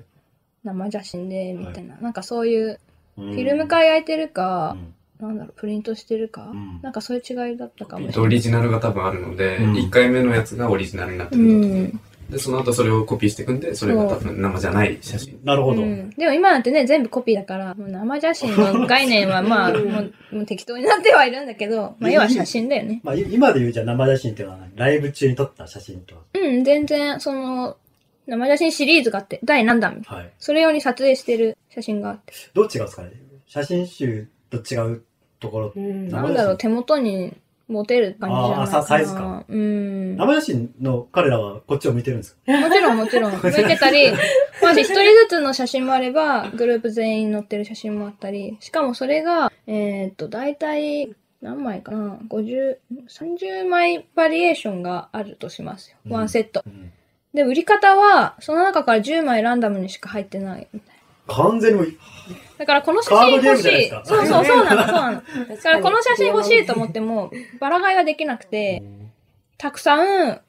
[0.64, 1.96] 生写真で、みたいな。
[1.98, 2.80] なんかそういう、
[3.16, 4.78] フフィルムから焼いてるか
[5.20, 8.26] う、んなんだろう、プリントしてるか、うんなんかそういう違いだったかもしれない。
[8.26, 11.88] オリジナルが多分あるので、うん1回目のやつがオリジナルになってうるんだと思う。
[11.88, 12.00] ん。
[12.30, 15.40] で、その後それをコピーしていくんで、それが多分生じゃない写真。
[15.44, 15.82] なるほど。
[15.82, 23.02] うん、でも今なんてね、全部コピーだから、もう生写真の概念は まあ、もうもう適当になってはいるんだけど、まあ要は写真だよね。
[23.04, 26.16] まあ、い今で言うじゃあ生写真っていうのはライブ中に撮った写真と。
[26.34, 27.78] うん、全然、その、
[28.26, 30.24] 生写真シリーズがあって、第何弾みたいな。
[30.24, 30.32] はい。
[30.40, 32.34] それ用に撮影してる写真があって。
[32.54, 33.12] どっちがですかね
[33.48, 35.04] 写真集と違う
[35.40, 35.74] ところ？
[35.76, 36.08] うん。
[36.10, 37.34] 生なんだろう、手元に
[37.68, 38.78] 持てる感じじゃないかな。
[38.80, 39.46] あサイズか。
[39.48, 40.16] うん。
[40.18, 42.70] も生写真の彼らはこっちを見てるんですか？
[42.72, 43.32] ちろんもちろん。
[43.40, 44.12] 向いてたり、
[44.62, 52.78] マジ一人ずつの写真もあれば、グループ全員載ってる写真もあったり、しかもそれが、えーっと、だいたい、何枚かな ?50、
[53.10, 55.98] 30枚バリエーションがあるとしますよ。
[56.10, 56.64] ワンセット。
[56.66, 56.92] うん
[57.34, 60.68] で、売り方は、その中から10枚ランダムにしか入ってない。
[61.28, 61.94] 完全にもう
[62.58, 63.90] だからこの写真欲しい。
[63.90, 65.22] そうそう、 そうなの、そうなの。
[65.22, 68.84] 確だからこの写真欲しいと思っても、バラ買いはできなくて、
[69.58, 70.42] たくさん、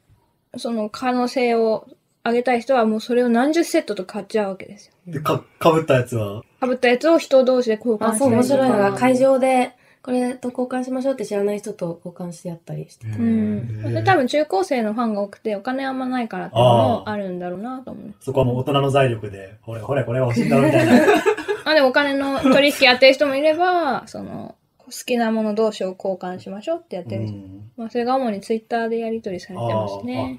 [0.56, 1.88] その可能性を
[2.24, 4.94] 上げたい人はもうそれを何十セットと買っちゃうわけですよ。
[5.06, 9.72] でか、かぶったやつは、被ったやつを人同士で交換あ、そう、面白いのなが、会場で、
[10.04, 13.16] これと交換しましょうって知らない人と交換してやったりしてた。
[13.16, 13.94] うん。
[13.94, 18.14] で、多分中高生のファンが多くて、お金あんまないからっていうのもあるんだろうなと思う。
[18.20, 20.92] そこはもう大人の財力で、ほれほれこれ欲しいんだろみたいな。
[21.64, 27.36] あ、でもお金の取引やってる人もいれば、その、好きなもの同士を交換しましょうってやってる人。
[27.36, 30.38] うんまあ、それが主にツイッターでやり取りされてますね。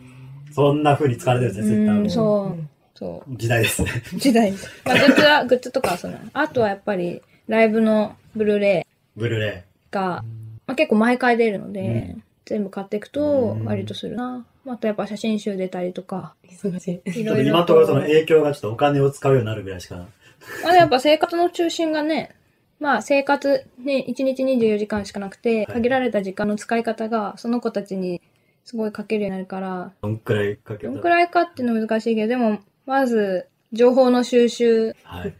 [0.51, 2.09] そんな風に使われてるんですね、ツイッター。
[2.11, 2.67] そう。
[2.93, 3.35] そう。
[3.35, 3.89] 時代ですね。
[4.13, 4.69] 時代です。
[4.85, 10.23] まあ、グッズは、グッズとかはその、あとはやっぱり、ライブのブルーレイブルーレが、
[10.67, 11.81] まあ、結構毎回出るので、
[12.15, 14.45] うん全部買っていくとうん割とするな。
[14.65, 17.19] またやっぱ写真集出たりとか、忙しい。
[17.19, 17.23] いイ。
[17.23, 17.49] ろいろと。
[17.49, 20.05] 今のところその影響がちょっとお金を使うようになるぐらいしか。
[20.63, 22.35] まあやっぱ生活の中心がね、
[22.79, 28.21] まあ生活ね、1日24時間しかなくて、はい限られた時間の使い方がその子たちに
[28.63, 30.93] すごいかけるようになるから、どんくらいかけた？
[30.93, 35.33] どんくらいかっていうのは難しいけど、でも、まず、情報の収集はい。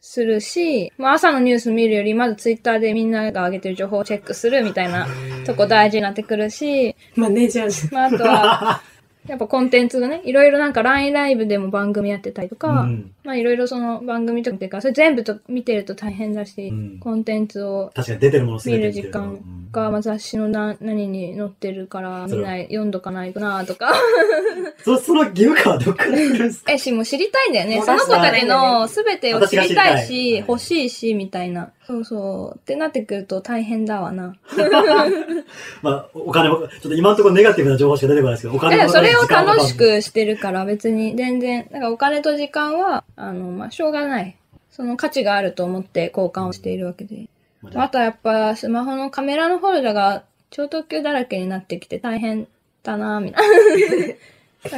[0.00, 5.06] するし、まあ朝のニュース見るより、まずツイッターでみんなが上げてる情報をチェックするみたいな
[5.44, 8.82] とこ大事になってくるし、マネージャーじまああとは、
[9.26, 19.38] やっぱコンテンツがね、いろいろなんか LINE ライブでも番組やってたりとか、うんまあいろいろその番組とかってか、それ全部と見てると大変だし、うんコンテンツを確かに出てるも見る時間
[19.72, 23.92] が、まあ、雑誌のな何に載ってるから見ない、読んどかないとなとか。
[24.84, 26.72] そその義務感はどっから来るんですか？
[26.72, 27.82] えし、もう知りたいんだよね。
[27.82, 31.70] その子たちの出すべてを知りたいし、い欲しいし、みたいな。
[31.86, 32.58] そうそう。
[32.58, 34.34] ってなってくると大変だわな。
[35.82, 44.36] まあ、お金も、ちょっと今のところネガティブな情報しか出てこないですけど、お金もそれを楽しくしてるから別に全然、だからお金と時間は、あの、まあ、しょうがない。
[44.70, 47.28] その価値があると思って交換をしているわけで。
[47.74, 52.48] あとはやっぱスマホのカメラのフォルダが超特急だらけになってきて大変
[52.82, 53.48] だなみたい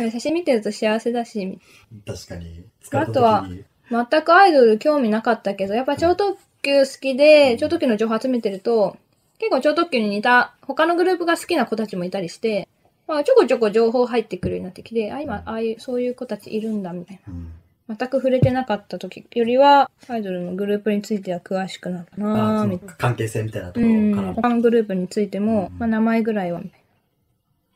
[0.02, 0.11] な。
[0.11, 1.59] 写真見てると幸せだし、
[2.07, 2.64] 確かに。
[2.92, 3.46] あとは
[3.90, 8.96] 全くアイドル興味なかったけど、やっぱ超特急好きで、超特急の情報集めてると、
[9.38, 12.68] 結構超特急に似た他のグループが好きな子たちもいたりして、
[13.09, 17.50] まあ、ちょこちょこ情報入ってくるようになってきて、あ、今、ああいう、そういう子たちいるんだ、みたいうんな。
[17.88, 22.95] 全く触れてなかった時よりは、アイドルのグループについては詳しくなったあなぁ、そのみたいな。
[22.95, 24.11] 関係性みたいなとこうん。
[24.12, 24.35] ろから。
[24.35, 26.81] 他のグループについても、うんまあ、名前ぐらいは、みたい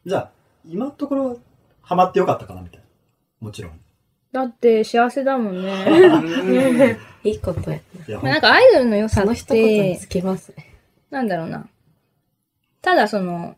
[0.07, 0.31] じゃあ、
[0.67, 1.41] 今のところ、
[1.83, 2.85] ハマってよかったかなみたいな。
[3.41, 3.73] もちろん。
[4.33, 4.43] な。
[4.45, 6.97] だって、幸せだもんね。
[7.25, 7.77] いいことや。
[7.77, 10.73] いや、まあ、なんかアイドルの良さっその一言つ、きますね。
[11.11, 11.69] なんだろうな。
[12.83, 13.57] ただその、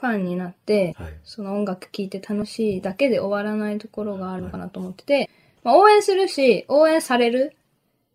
[0.00, 1.14] ファンになって、はい。
[1.24, 5.30] その音楽聴いて楽しいだけで終わらないところがあるのかなと思ってて、
[5.62, 7.54] まあ、応援するし、応援される、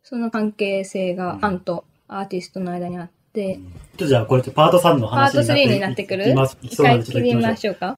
[0.04, 3.62] その関係性がファンとアーティストの間にあって、ちょっ
[3.98, 6.36] とじゃあ、これっとパート3のパート話になって3になってくる？
[6.62, 7.76] 一回切りましょう。
[7.76, 7.95] か。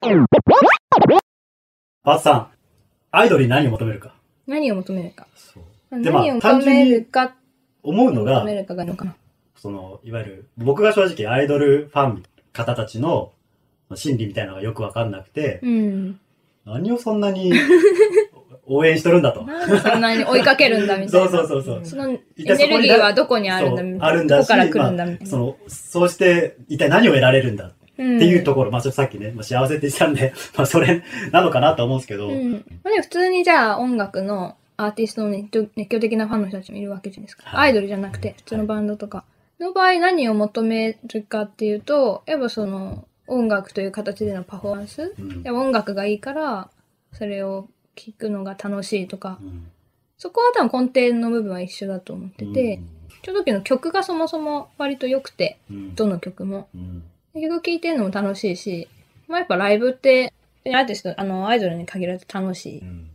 [0.00, 0.26] パー
[2.22, 2.46] ト3。
[3.10, 4.14] アイドルに何を求めるか？
[4.46, 5.26] 何を求めるか。
[5.90, 7.34] 何を求めるか、
[7.82, 8.46] 思うのが。
[9.56, 12.22] その、いわゆる、僕が正直アイドルファン
[12.58, 13.32] 方たちの
[13.94, 16.20] 心理みたいなのがよくわかんなくて、うん。
[16.64, 17.52] 何をそんなに
[18.66, 19.42] 応援しとるんだと。
[19.44, 21.38] なんでそんなに追いかけるんだみたい そうな。
[21.38, 21.80] そうそうそう。
[21.84, 24.06] そのエネルギーはどこにあるんだみたいな。
[24.06, 25.26] あるんだし、どこから来るんだみたいな。
[25.26, 32.52] まあその、そうして、一体何を得られるんだっっていうところ、まあちょっとさっきね、まあ、幸せって言ってたんで、 まあそれなのかなと思うんですけど、うん。
[32.52, 35.48] まあ、でも普通にじゃあ音楽のアーティストの熱
[35.88, 37.42] 狂的なファンの人たちもいるわけじゃないですか。
[37.44, 39.24] はいアイドルじゃなくて、普通のバンドとか。
[39.60, 45.14] の場合何を求めるかっていうと、やっぱその音楽という形でのパフォーマンス。
[45.18, 45.42] うん。
[45.42, 46.70] やっぱ音楽がいいから、
[47.12, 49.70] それを聴くのが楽しいとか、うん。
[50.16, 52.80] そこは多分根底の部分は一緒だと思ってて、
[53.22, 55.94] ちょ時の曲がそもそも割と良くて、うん。
[55.94, 56.68] どの曲も。
[56.74, 57.02] うん。
[57.34, 58.88] 曲聴いてるのも楽しいし、
[59.28, 60.32] まあやっぱライブって、
[60.66, 62.80] アーティスト、あの、アイドルに限らず楽しい。
[62.80, 63.10] うん。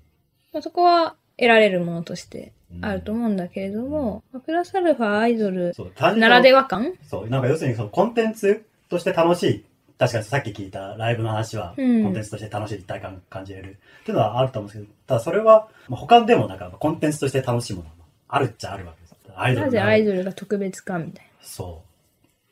[0.53, 5.73] まあ、そこは得られるものとしてあると思うんだけれども、まあプラスアルファアイドル
[6.17, 6.93] ならでは感？
[7.03, 9.65] そう、なんか要するにそのコンテンツとして楽しい。
[9.97, 12.05] 確かにさっき聞いたライブの話は、コうん。
[12.07, 13.77] ンテンツとして楽しい一体感感じれる。
[14.01, 17.91] っていうのはあると思うんですけど、ただそれは、まあ、他でもなんかコンテンツとして楽しいものが
[18.27, 19.15] あるっちゃあるわけです。
[19.35, 21.83] アイドルなぜアイルドルが特別かみたいそ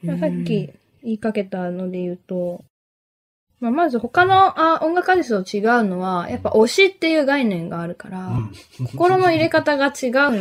[0.03, 0.17] な。
[0.17, 0.69] さっき
[1.03, 2.63] 言いかけたので言うと、
[3.61, 8.31] まあ、まず他のあ音楽アーティストと違うのは、やっぱ推しっていう概念があるから、う。
[8.81, 8.87] うん。
[8.87, 10.31] 心の入れ方が違うんだよ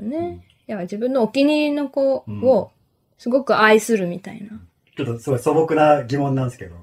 [0.00, 0.46] ね。
[0.66, 2.70] やっぱ自分のお気に入りの子を
[3.18, 4.60] すごく愛するみたいな。
[4.96, 6.76] ちょっとすごい素朴な疑問なんですけど、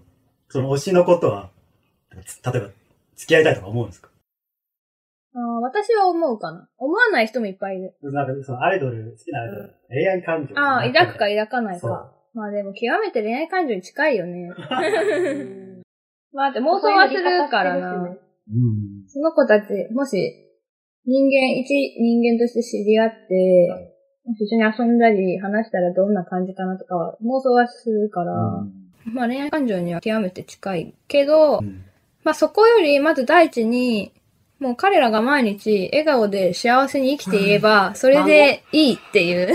[0.50, 1.50] その推しのことは、
[2.26, 2.70] つ例えば、
[3.16, 4.10] 付き合いたいとか思うんですか？
[5.34, 6.68] あー私は思うかな。
[6.78, 7.94] 思わない人もいっぱいいる。
[8.04, 10.60] なんか、そのアイドル、好きなアイドル、恋愛感情。
[10.60, 12.12] ああ、抱くか抱かないか。
[12.34, 14.52] まあでも極めて恋愛感情に近いよね。
[16.38, 17.94] まあだって妄想はするからな。
[17.94, 19.08] うん。
[19.08, 20.36] その子たち、もし、
[21.04, 21.66] 人間、一
[22.00, 28.34] 人間として知り合って、もし一緒に遊んだり話したらどんな感じかなとかは妄想はするから、
[29.12, 31.84] まあ恋愛感情には極めて近いけど、うん
[32.24, 34.12] まあそこよりまず第一に、
[34.60, 39.48] もう彼らが毎日笑顔で幸せに生きていれば、それでいいっていう。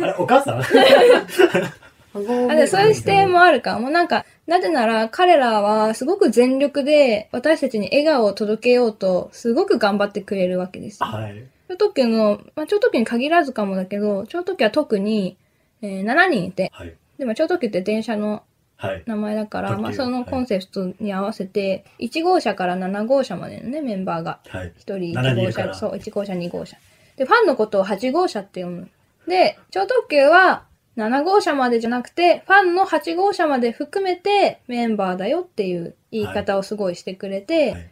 [0.00, 0.62] あれ、お母さん？
[2.14, 3.78] あでそういう視点もあるか。
[3.78, 11.06] もうなんか、なぜなら彼らはすごく全力で私たちに笑顔を届けようとすごく頑張ってくれるわけですよ。
[11.06, 11.44] はい。
[11.68, 15.36] 超特急の、まあ超特急に限らずかもだけど、超特急は特に、
[15.82, 16.94] えー7人いて、はい。
[17.18, 18.42] でも超特急って電車の
[18.76, 19.02] はい。
[19.06, 24.40] 名前だから、特急まあそのコンセプトに合わせて、1号車から7号車までのね、メンバーが。
[24.48, 24.72] はい。
[24.78, 26.76] 1人7 1号車、そう、1号車、2号車。
[27.16, 28.88] で、ファンのことを8号車って読む。
[29.26, 30.64] で、超特急は
[30.96, 37.90] 7号車までじゃなくて、ファンの8号車まで含めてメンバーだよっていう言い方をすごいしてくれて、はい。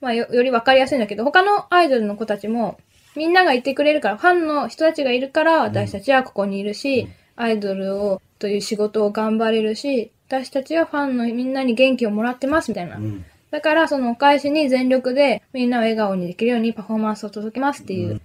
[0.00, 2.78] まあよよりわかりやすいんだけど、他のアイドルの子たちも、
[3.14, 7.12] みんながいてくれるから、ファンの人たちがいるから、私たちはここにいるし、うん。
[7.36, 12.96] アイドルを、という仕事を頑張れるし、私たちはファンのみんなに元気をもらってます、みたいな。
[12.96, 13.00] う。
[13.00, 13.24] ん。
[13.50, 18.20] だから、そのお返しに全力でみんなを笑顔にできるようにパフォーマンスを届けますっていう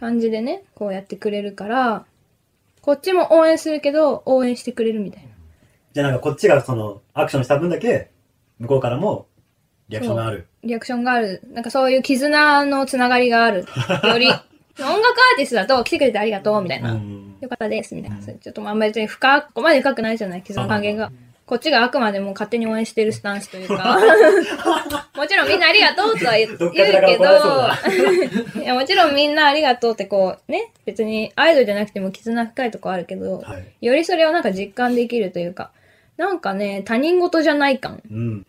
[0.00, 2.04] 感じでね、こうやってくれるから、
[2.86, 5.30] こっちも応援するけど、応援してくれるみたいな。
[5.92, 8.12] じゃあなんかこっちがその、アクションした分だけ、
[8.60, 9.26] 向こうからも、
[9.88, 10.46] リアクションがある。
[10.62, 11.42] リアクションがある。
[11.52, 13.66] なんかそういう絆のつながりがある。
[14.06, 16.92] より、音楽アーティストだと来てくれてありがとう、みたいな。
[16.92, 18.18] うんよかったです、みたいな。
[18.18, 21.10] ちょっとまあ別に深く、ここまで深くないじゃない、絆の関係が。
[21.46, 23.98] こっちがあくまでも勝手に応援してるスタンスというか。
[25.16, 33.86] もちろんみんなありがとうとは言うけど、いやもちろんみんなありがとうってこう、ね、別にアイドルじゃなくても絆深いとこあるけど、はい。
[33.86, 35.70] よりそれをなんか実感できるというか、
[36.16, 38.02] なんかね、他人事じゃない感。
[38.10, 38.46] うん。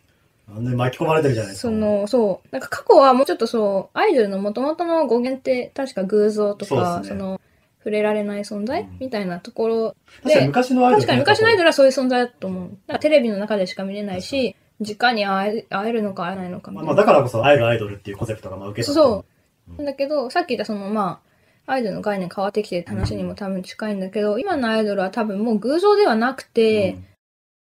[0.49, 1.69] あんなに巻き込まれてるじゃないですか。
[1.69, 2.47] そ、の、そう。
[2.51, 7.41] なんか過去はもうちょっとそう、アイドルの元々の語源って確か偶像とか、ですねその、
[7.87, 11.63] 触れられない存在、うんみたいなところ確かに昔のアイドル確かに昔のアイドル。
[11.63, 12.69] ルはそういう存在だと思う。
[12.69, 16.93] だからテレビの中でしか見れないし、直に会え会えるのか会えないのかみたいな。
[16.93, 18.93] まあだからこそ、会えるアイドルっていうコンセプトがまあ受けた。
[18.93, 19.25] そ
[19.69, 21.21] うなんだけど、さっき言ったそのま
[21.65, 27.05] あ、アイドルの概念変わってきてる話にも多分近いんだけど、今のアイドルは多分もう偶像ではなくて、うん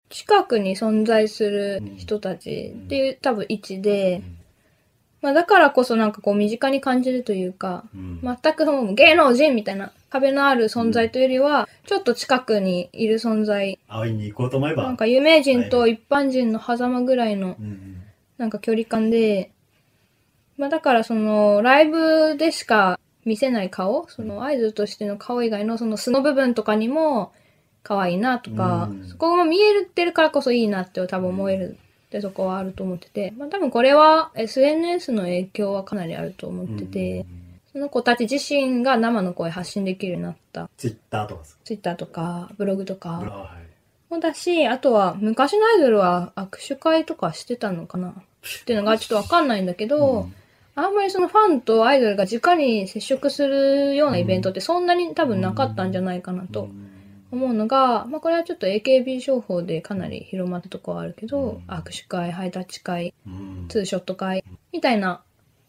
[0.08, 4.22] 近くに存在する人たちっていう多分位置で、
[5.22, 8.20] まあだからこそなんかこう身近に感じるというか、うん。
[8.22, 13.78] 全くもう芸能人みたいな壁のある存在というよりは、ちょっと近くにいる存在。
[13.88, 14.84] 会いに行こうと思えば。
[14.84, 18.02] なんか有名人と一般人の狭間ぐらいのうん
[18.38, 19.50] なんか距離感で、
[20.58, 27.32] まあだからそのライブでしか見せない顔、そのアイドルとしての顔以外のその素の部分とかにも
[27.82, 29.08] 可愛いなとか、うん。
[29.08, 40.70] そこが見えてるからこそいいなって多分思えるってとこはあると思ってて、まあ多分これは SNS の影響はかなりあると思ってて、うんその子たち自身が生の声発信できるようになった。
[40.78, 43.50] ツイッターとかとかブログとかは
[44.08, 44.12] い。
[44.14, 48.08] もだし、あとは昔のアイドルは握手会とかしてたのかな。
[48.08, 50.34] っていうのがちょっとわかんないんだけど、うん。
[50.74, 56.70] あんまりそのファンとアイドルが直に接触するようなイベントってそんなに多分なかったんじゃないかなと
[57.30, 65.22] 思うのが、まあこれはちょっと AKB 商法でかなり広まったとこはあるけど、うん握手会、ハイタッチ会、うんツーショット会みたいな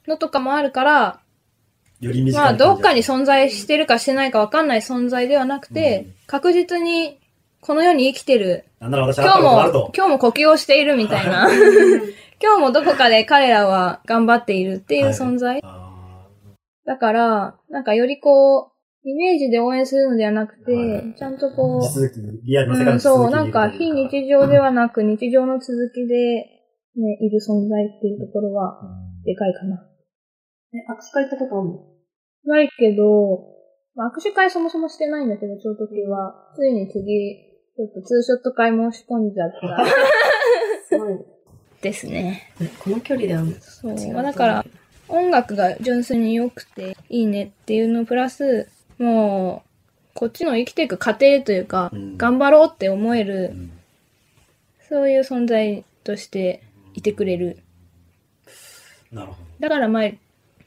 [0.08, 1.20] のとかもあるから、
[2.34, 7.20] まあどっかに存在してるかしてないかわかんない存在ではなくて、うん確実に
[7.62, 9.92] この世に生きてる今日も。
[9.96, 11.48] 今日も呼吸をしているみたいな。
[12.40, 15.62] 今日もどこかで彼らは頑張っているっていう存在。
[15.64, 15.88] あ
[16.86, 18.77] だから、なんかよりこう、
[19.08, 26.16] イメージで応援するのではなくて、はいちゃんとーこ地続きに、リアルう、な世界うん、そう、の続きになんか非日常ではなく日常の続きで、
[27.00, 28.82] ね、いる存在っていうところは、
[29.24, 29.88] でかいかな。
[30.74, 32.54] え、握手会行ったことあるの？
[32.54, 33.56] ないけど、
[33.96, 36.52] まあ握手会そもそもしてないんだけど、超時は。
[36.58, 36.96] ついに次、
[37.78, 39.86] ちょっとツーショット会申し込んじゃった。
[40.90, 41.18] すごい。
[41.82, 42.52] ですね。
[42.84, 44.14] この距離ではそう。
[44.24, 44.66] だから、
[45.08, 48.68] 音楽が純粋に良くていいねっていうのプラス、
[48.98, 49.70] もう、
[50.14, 53.72] こっちの生きていく過程というか、うん頑張ろうって思える、うん
[54.90, 57.60] そういう存在としていてくれる。
[59.12, 60.18] なるほだから毎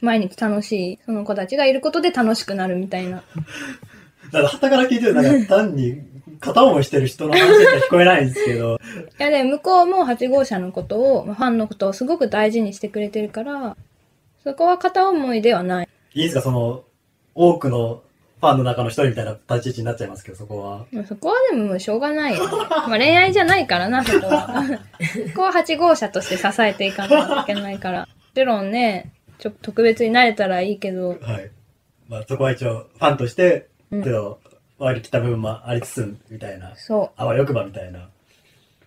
[0.01, 3.23] 毎日楽しい、その子たちがいることで楽しくなるみたいな。
[4.33, 4.39] ど。
[4.39, 6.03] だから、旗から聞いてると、なんか単に
[6.41, 8.77] 片思いしてる人の話しか聞こえないんですけど、
[9.19, 13.77] いやでも向こうも8号車のことを、まあファンのことをすごく大事にしてくれてるから、
[14.43, 15.89] そこは片思いではない。
[16.15, 16.85] いいですか、その、
[17.35, 18.03] 多くの
[18.41, 20.87] ファンの中の一人みたいな立ち位置になっちゃいますけど、そこは。
[20.93, 22.47] まあそこはでももうしょうがないよ。
[22.47, 24.65] まあ恋愛じゃないからな、そこは。
[25.29, 28.01] そこは8号車として支えていかないといけないから。
[28.01, 31.51] もちろんね、ちょ特別になれたらいいけど、はい。
[32.09, 34.41] まあ、そこは一応、ファンとして、うんけど、
[34.79, 36.75] 割り切った部分もありつつ、みたいな。
[36.77, 37.99] そあわよくばみたいな。
[38.01, 38.03] う。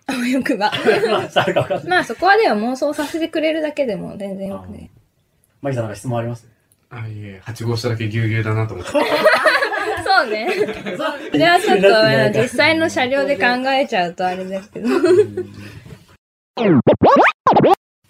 [0.06, 0.72] あわよくば。
[1.86, 4.90] まあ、そこはでも妄想させてくれるだけでも全然よくね。
[5.62, 6.48] マギさんなんか質問あります？
[6.94, 8.92] あ、いえ、8号車だけぎゅうぎゅうだなと思って。
[10.06, 10.48] そうね。
[11.32, 14.88] じゃあちょっと実際の車両で考えちゃうとあれですけど。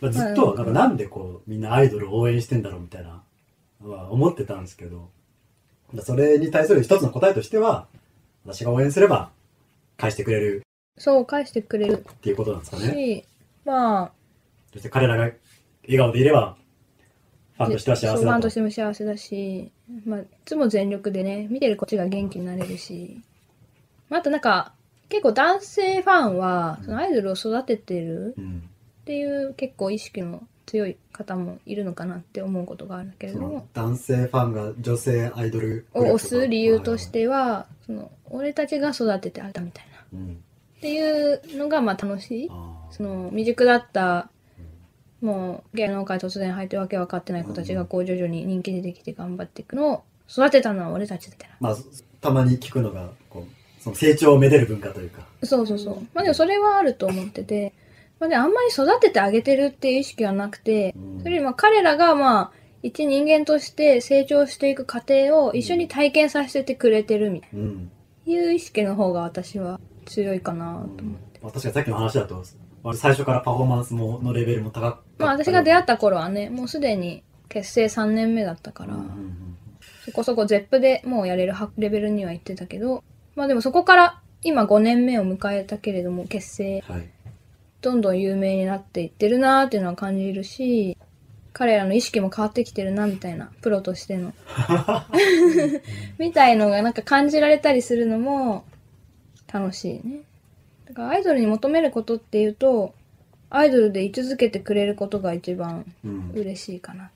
[0.01, 3.23] まあずっと、なんかなんでこう、みんなアイドルを応援してんだろうみたいな、
[3.81, 5.09] のは思ってたんですけど、
[5.95, 7.87] だそれに対する一つの答えとしては、
[8.45, 9.31] 私が応援すれば、
[9.97, 10.63] 返してくれる
[10.99, 12.93] そう、返してくれるっていうことなんですかね。
[12.93, 13.25] し、
[13.65, 14.13] まあ、
[14.73, 15.23] そして彼らが
[15.85, 16.57] 笑顔でいれば、
[17.57, 18.23] ファンとしては幸せだと。
[18.23, 19.73] ファンとしても幸せだし、
[20.05, 23.21] まあ、いつも全力でね、見てるこっちが元気になれるし、
[24.09, 24.73] まあ、あとなんか、
[25.09, 28.71] 結構男性ファンは、そのアイドルを育ててるうん。
[29.03, 40.19] っていう結構意識の強い方もいるのかなって思うことがあるけれども、男性ファンが女性アイドルを押す理由とし、ては、その、俺たちが育ててあげたみたいな。
[40.19, 40.43] うん、
[40.79, 42.51] っていうのがまあ楽しい。
[42.91, 44.31] その未熟だった
[45.25, 51.77] もう芸能界突然入ってわけ分かってない子たちがこう徐々に人気出てきて頑張っていくのを育てたのは俺たちみたいまあ、
[52.21, 55.27] たまに聞くのが、こう、その成長をめでる文化というか。
[55.41, 55.95] なそうそうそう。
[56.13, 57.73] まあでもそれはあると思ってて、
[58.21, 61.19] まあ、であんまり育ててあげてるっていう意識はなくてうん。
[61.21, 62.53] それよりも彼らがまあ
[62.83, 67.91] 一人間として成長していく過程を一緒に体験させてくれてるみたいうん。
[68.27, 71.41] ないう意識の方が私は強いかなと思って。
[71.43, 72.43] まあ、確かにさっきの話だと
[72.93, 75.25] 最初からパフォーマンスものレベルも高かった。
[75.25, 79.55] まあ私が出会った頃はねもうすでに結成3年目だったから、うんうんうん
[80.05, 83.03] そこそこ ZEP でもうやれるはレベルには行ってたけど、
[83.37, 87.09] まあでもそこから今5年目を迎えたけれども結成、はい。
[87.81, 90.99] どんどん有名になっていってるなーっていうのは感じるし、
[91.55, 94.35] 彼らの意識も変わってきてるなみたいな、プロとしての。
[96.19, 98.65] みたいのがなんか感じられたりするのも
[99.51, 100.21] 楽しいね。
[100.87, 102.95] だからアイドルに求めることっていうと、
[103.51, 106.31] アイドルで居続けてくれることが一番うん。
[106.35, 107.11] 嬉しいかな。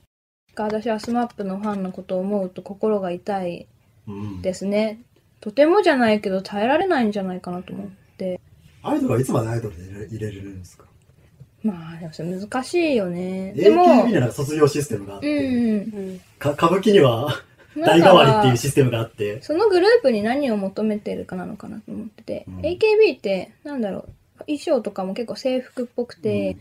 [0.55, 3.65] 私はスマップのファンのことを思うと心が痛い
[4.07, 4.99] うんですね。
[5.39, 8.39] とてもじゃないけど耐えられないんじゃないかなと思って。
[8.81, 10.85] アイドルはいつまでアイドルで入れ入れれるんですか？
[11.63, 13.51] まあ、でもそれ難しいよね。
[13.53, 15.77] でも、?AKB 卒業システムがあっうて、んう
[16.13, 16.21] ん。
[16.39, 17.33] か歌舞伎には
[17.75, 22.59] 代替わりっていうシステムがあって、そのグループに何を求めてるかなのかなと思ってて、うん。
[22.61, 26.57] AKB って、なんだろう、衣装とかも結構制服っぽくて、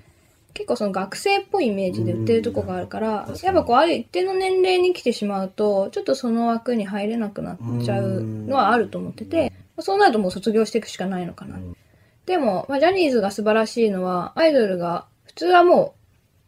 [0.55, 11.57] 結構その学生っぽいイメージで売ってるとこがあるから、やっぱこうある一定の年齢に来てしまうと、ちょっとその枠に入れなくなっちゃうのはあると思ってて、そうなるともう卒業していくしかないのかな。
[11.57, 11.77] うん。
[12.27, 15.98] でも、まあ、ジャニーズが素晴らしいのは、アイドルが、普通はもう、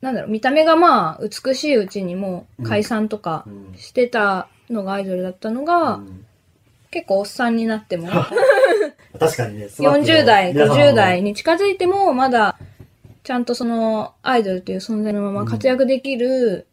[0.01, 3.75] なんだろう、見た目がまあ、美しいうちにもう解散とかうん。
[3.77, 6.27] してたのがアイドルだったのが、うん。
[6.91, 8.09] 結構おっさんになっても、
[9.19, 12.59] 確かにね、スマップの40代、皆様も50代に近づいても、まだ、
[13.23, 16.67] ちゃんとその、アイドルっていう存在のまま活躍できる、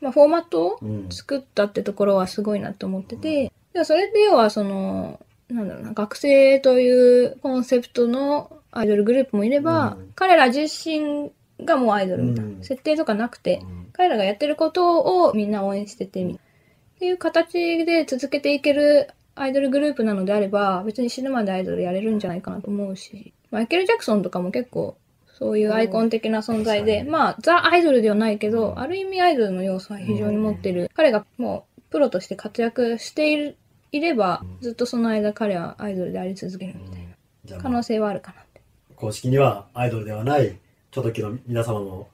[0.00, 1.08] まあ、フォーマットをうん。
[1.10, 10.12] 作ったってところはすごいなと思ってて、でもそれで要はその、なんだろうな、学生というコンセプトのアイドルグループもいれば、うん。
[10.14, 11.32] 彼ら自身
[11.64, 12.64] がもうアイドルみたいな、うん。
[12.64, 13.88] 設定とかなくて、うん。
[13.92, 16.50] 彼らがやってることをみんな応援しててみたいな
[16.96, 24.96] っていう形で続けていけるアイドルグループなのであれば、別に死ぬまでアイドルやれるんじゃないかなと思うし、マイケル・ジャクソンとかも結構、
[25.38, 28.78] そういうアイコン的な存在で、うんまあ、ザ・アイドルではないけど、うん。
[28.78, 30.90] ある意味アイドルの要素は非常に持ってる。
[30.94, 33.56] 彼がもう、プロとして活躍している、
[33.92, 34.60] いれば、うん。
[34.60, 38.60] ずっとその間彼はアイドルであり続けるみたいな可能性はあるかなって。
[38.94, 40.54] 公式にはアイドルではない、
[40.90, 42.08] ちょっときの皆様も、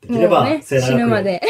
[0.00, 1.22] できれば、ね、末永く死ぬま。
[1.22, 1.42] で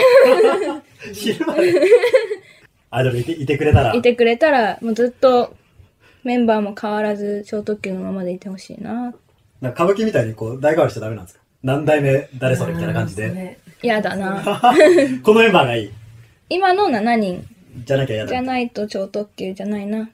[1.12, 1.74] 死ぬまで。
[2.92, 5.54] アイドルいていてくれたら、いてくれたら、もうずっと
[6.24, 9.14] メンバーも変わらず超特急のままでいてほしいな。
[9.60, 11.40] なんか歌舞伎みたいにこう、代替わりしちゃダメなんですか？
[11.62, 13.30] 何代目誰それみたいな感じで。
[13.30, 14.42] ね嫌だな。
[15.22, 15.90] このメンバーがいい。
[16.48, 17.46] 今の7人
[17.84, 18.30] じゃなきゃ嫌だ。
[18.30, 20.10] じゃないと超特急じゃないな、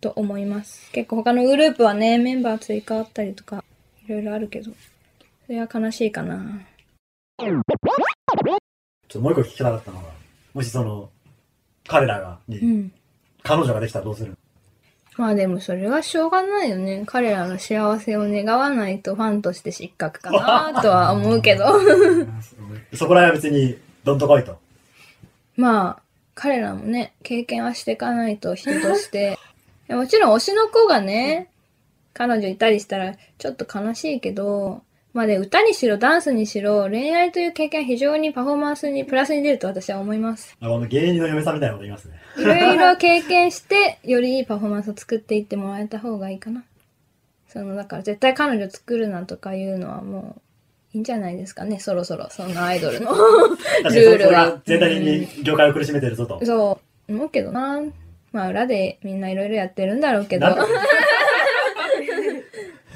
[0.00, 0.90] と思います。
[0.92, 3.64] 結構他のグループはね、メンバー追加あったりとか、
[4.06, 4.70] いろいろあるけど、
[5.50, 6.38] それは悲しいかな。
[7.40, 7.62] ちょっ
[9.08, 10.04] ともう一個聞きたかったのが、
[10.54, 11.10] もしその、
[11.88, 12.92] 彼らが、に、うん。
[13.42, 14.38] 彼女ができたらどうする
[15.16, 17.02] まあでもそれはしょうがないよね。
[17.04, 21.64] 彼らの幸せを願わないとファンとして失格かなとは思うけど。
[22.94, 24.56] そこら辺は別に、どんとこいと？
[25.56, 26.02] まあ、
[26.36, 29.36] 彼らもね、経験はしていかないと人として。
[29.90, 31.48] もちろん推しの子がね、
[32.14, 40.56] 彼女いたりしたらちょっと悲しいけど、まあね、歌にしろ、ダンスにしろ、恋愛という経験は非常にパフォーマンスにプラスに出ると私は思います。
[40.60, 42.20] あこの芸人の嫁さんみたいなこと言いますね。
[42.38, 46.62] いろいろ経験して、よりいいパフォーマンスを作っていってもらえた方がいいかな。
[47.48, 50.40] その、だから絶対彼女作るなとかいうのはもう、
[50.92, 53.10] いいんじゃないですかね、そろそろ、そんなアイドルの。
[53.12, 55.02] ルールは全体的
[55.38, 56.44] に業界を苦しめてるぞと。
[56.44, 57.82] そう、思うけどな。
[58.32, 60.46] まあ裏でみんないろいろやってるんだろうけど。
[60.46, 60.64] なんま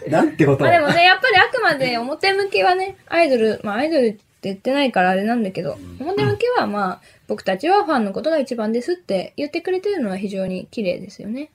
[0.09, 0.65] なんてこと？
[0.65, 11.51] をあでもね、やっぱりあくまで表向きはね、アイドル、まあアイドルって言ってないからあれなんだけど、表向きはまあ、僕たちはファンのことが一番ですって言ってくれてるのは非常に綺麗ですよね。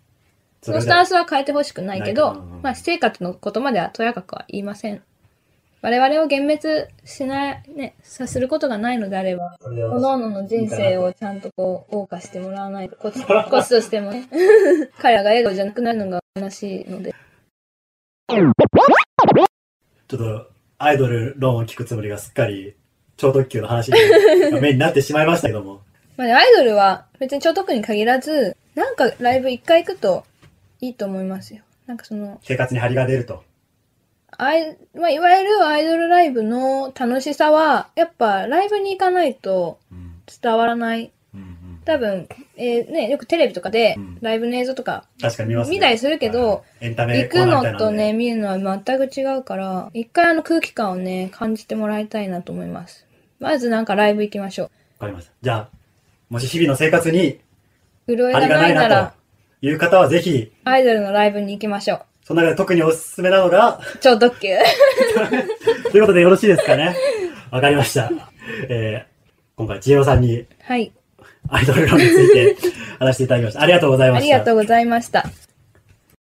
[0.62, 5.02] そのスタンスは変えてほしくないけどまあ私生活のことまではとやかくは言いません。
[5.82, 14.28] 我々を幻滅しない、ね、さすることがないのであれば、各々の人生をちゃんとこう、謳歌してもらわないと、コツ、コツとしてもね、
[15.00, 17.16] 彼らが笑顔じゃなくなるのが悲しいので。
[18.30, 22.75] ちょっと、アイドル論を聞くつもりがすっかり、
[23.17, 23.97] 超特急の話が
[24.61, 25.82] メインになってしまいましたけども。
[26.15, 30.25] まあね、アイドルは別に超特に限らず、なんかライブ一回行くと
[30.80, 31.63] いいと思いますよ。
[31.88, 33.43] なんかその、生活に張りが出ると。
[34.38, 40.21] アイ、まあ、いわゆるアイドルライブの楽しさは、やっぱライブに行かないとうん。
[40.41, 41.11] 伝わらない。
[41.94, 45.78] うん多分、えーね、よくテレビとかでうんライブの映像とか確かに見ますね。
[45.78, 53.06] 見たりするけどはい、エンタメ行くのとね、見るのは全く違うから、一回あの空気感をね、感じてもらいたいなと思います。
[53.40, 55.32] まずなんかライブ行きましょたいなのでわかりました。
[55.42, 55.70] じゃあ、
[56.30, 57.40] もし日々の生活に
[58.08, 58.16] う。
[58.16, 59.14] 潤いがないいななら、
[59.62, 62.02] という方はぜひ、アイドルのライブに行きましょう。
[62.24, 64.50] その中で特におすすめなのが、超特急。
[65.92, 66.96] ということでよろしいですかね。
[67.52, 68.12] わかりました。
[68.70, 70.92] えー、今回、千代さんにはい。
[71.50, 72.58] アイドル論について
[73.00, 73.62] 話していただきました。
[73.62, 74.36] ありがとうございました。
[74.36, 75.49] ありがとうございました。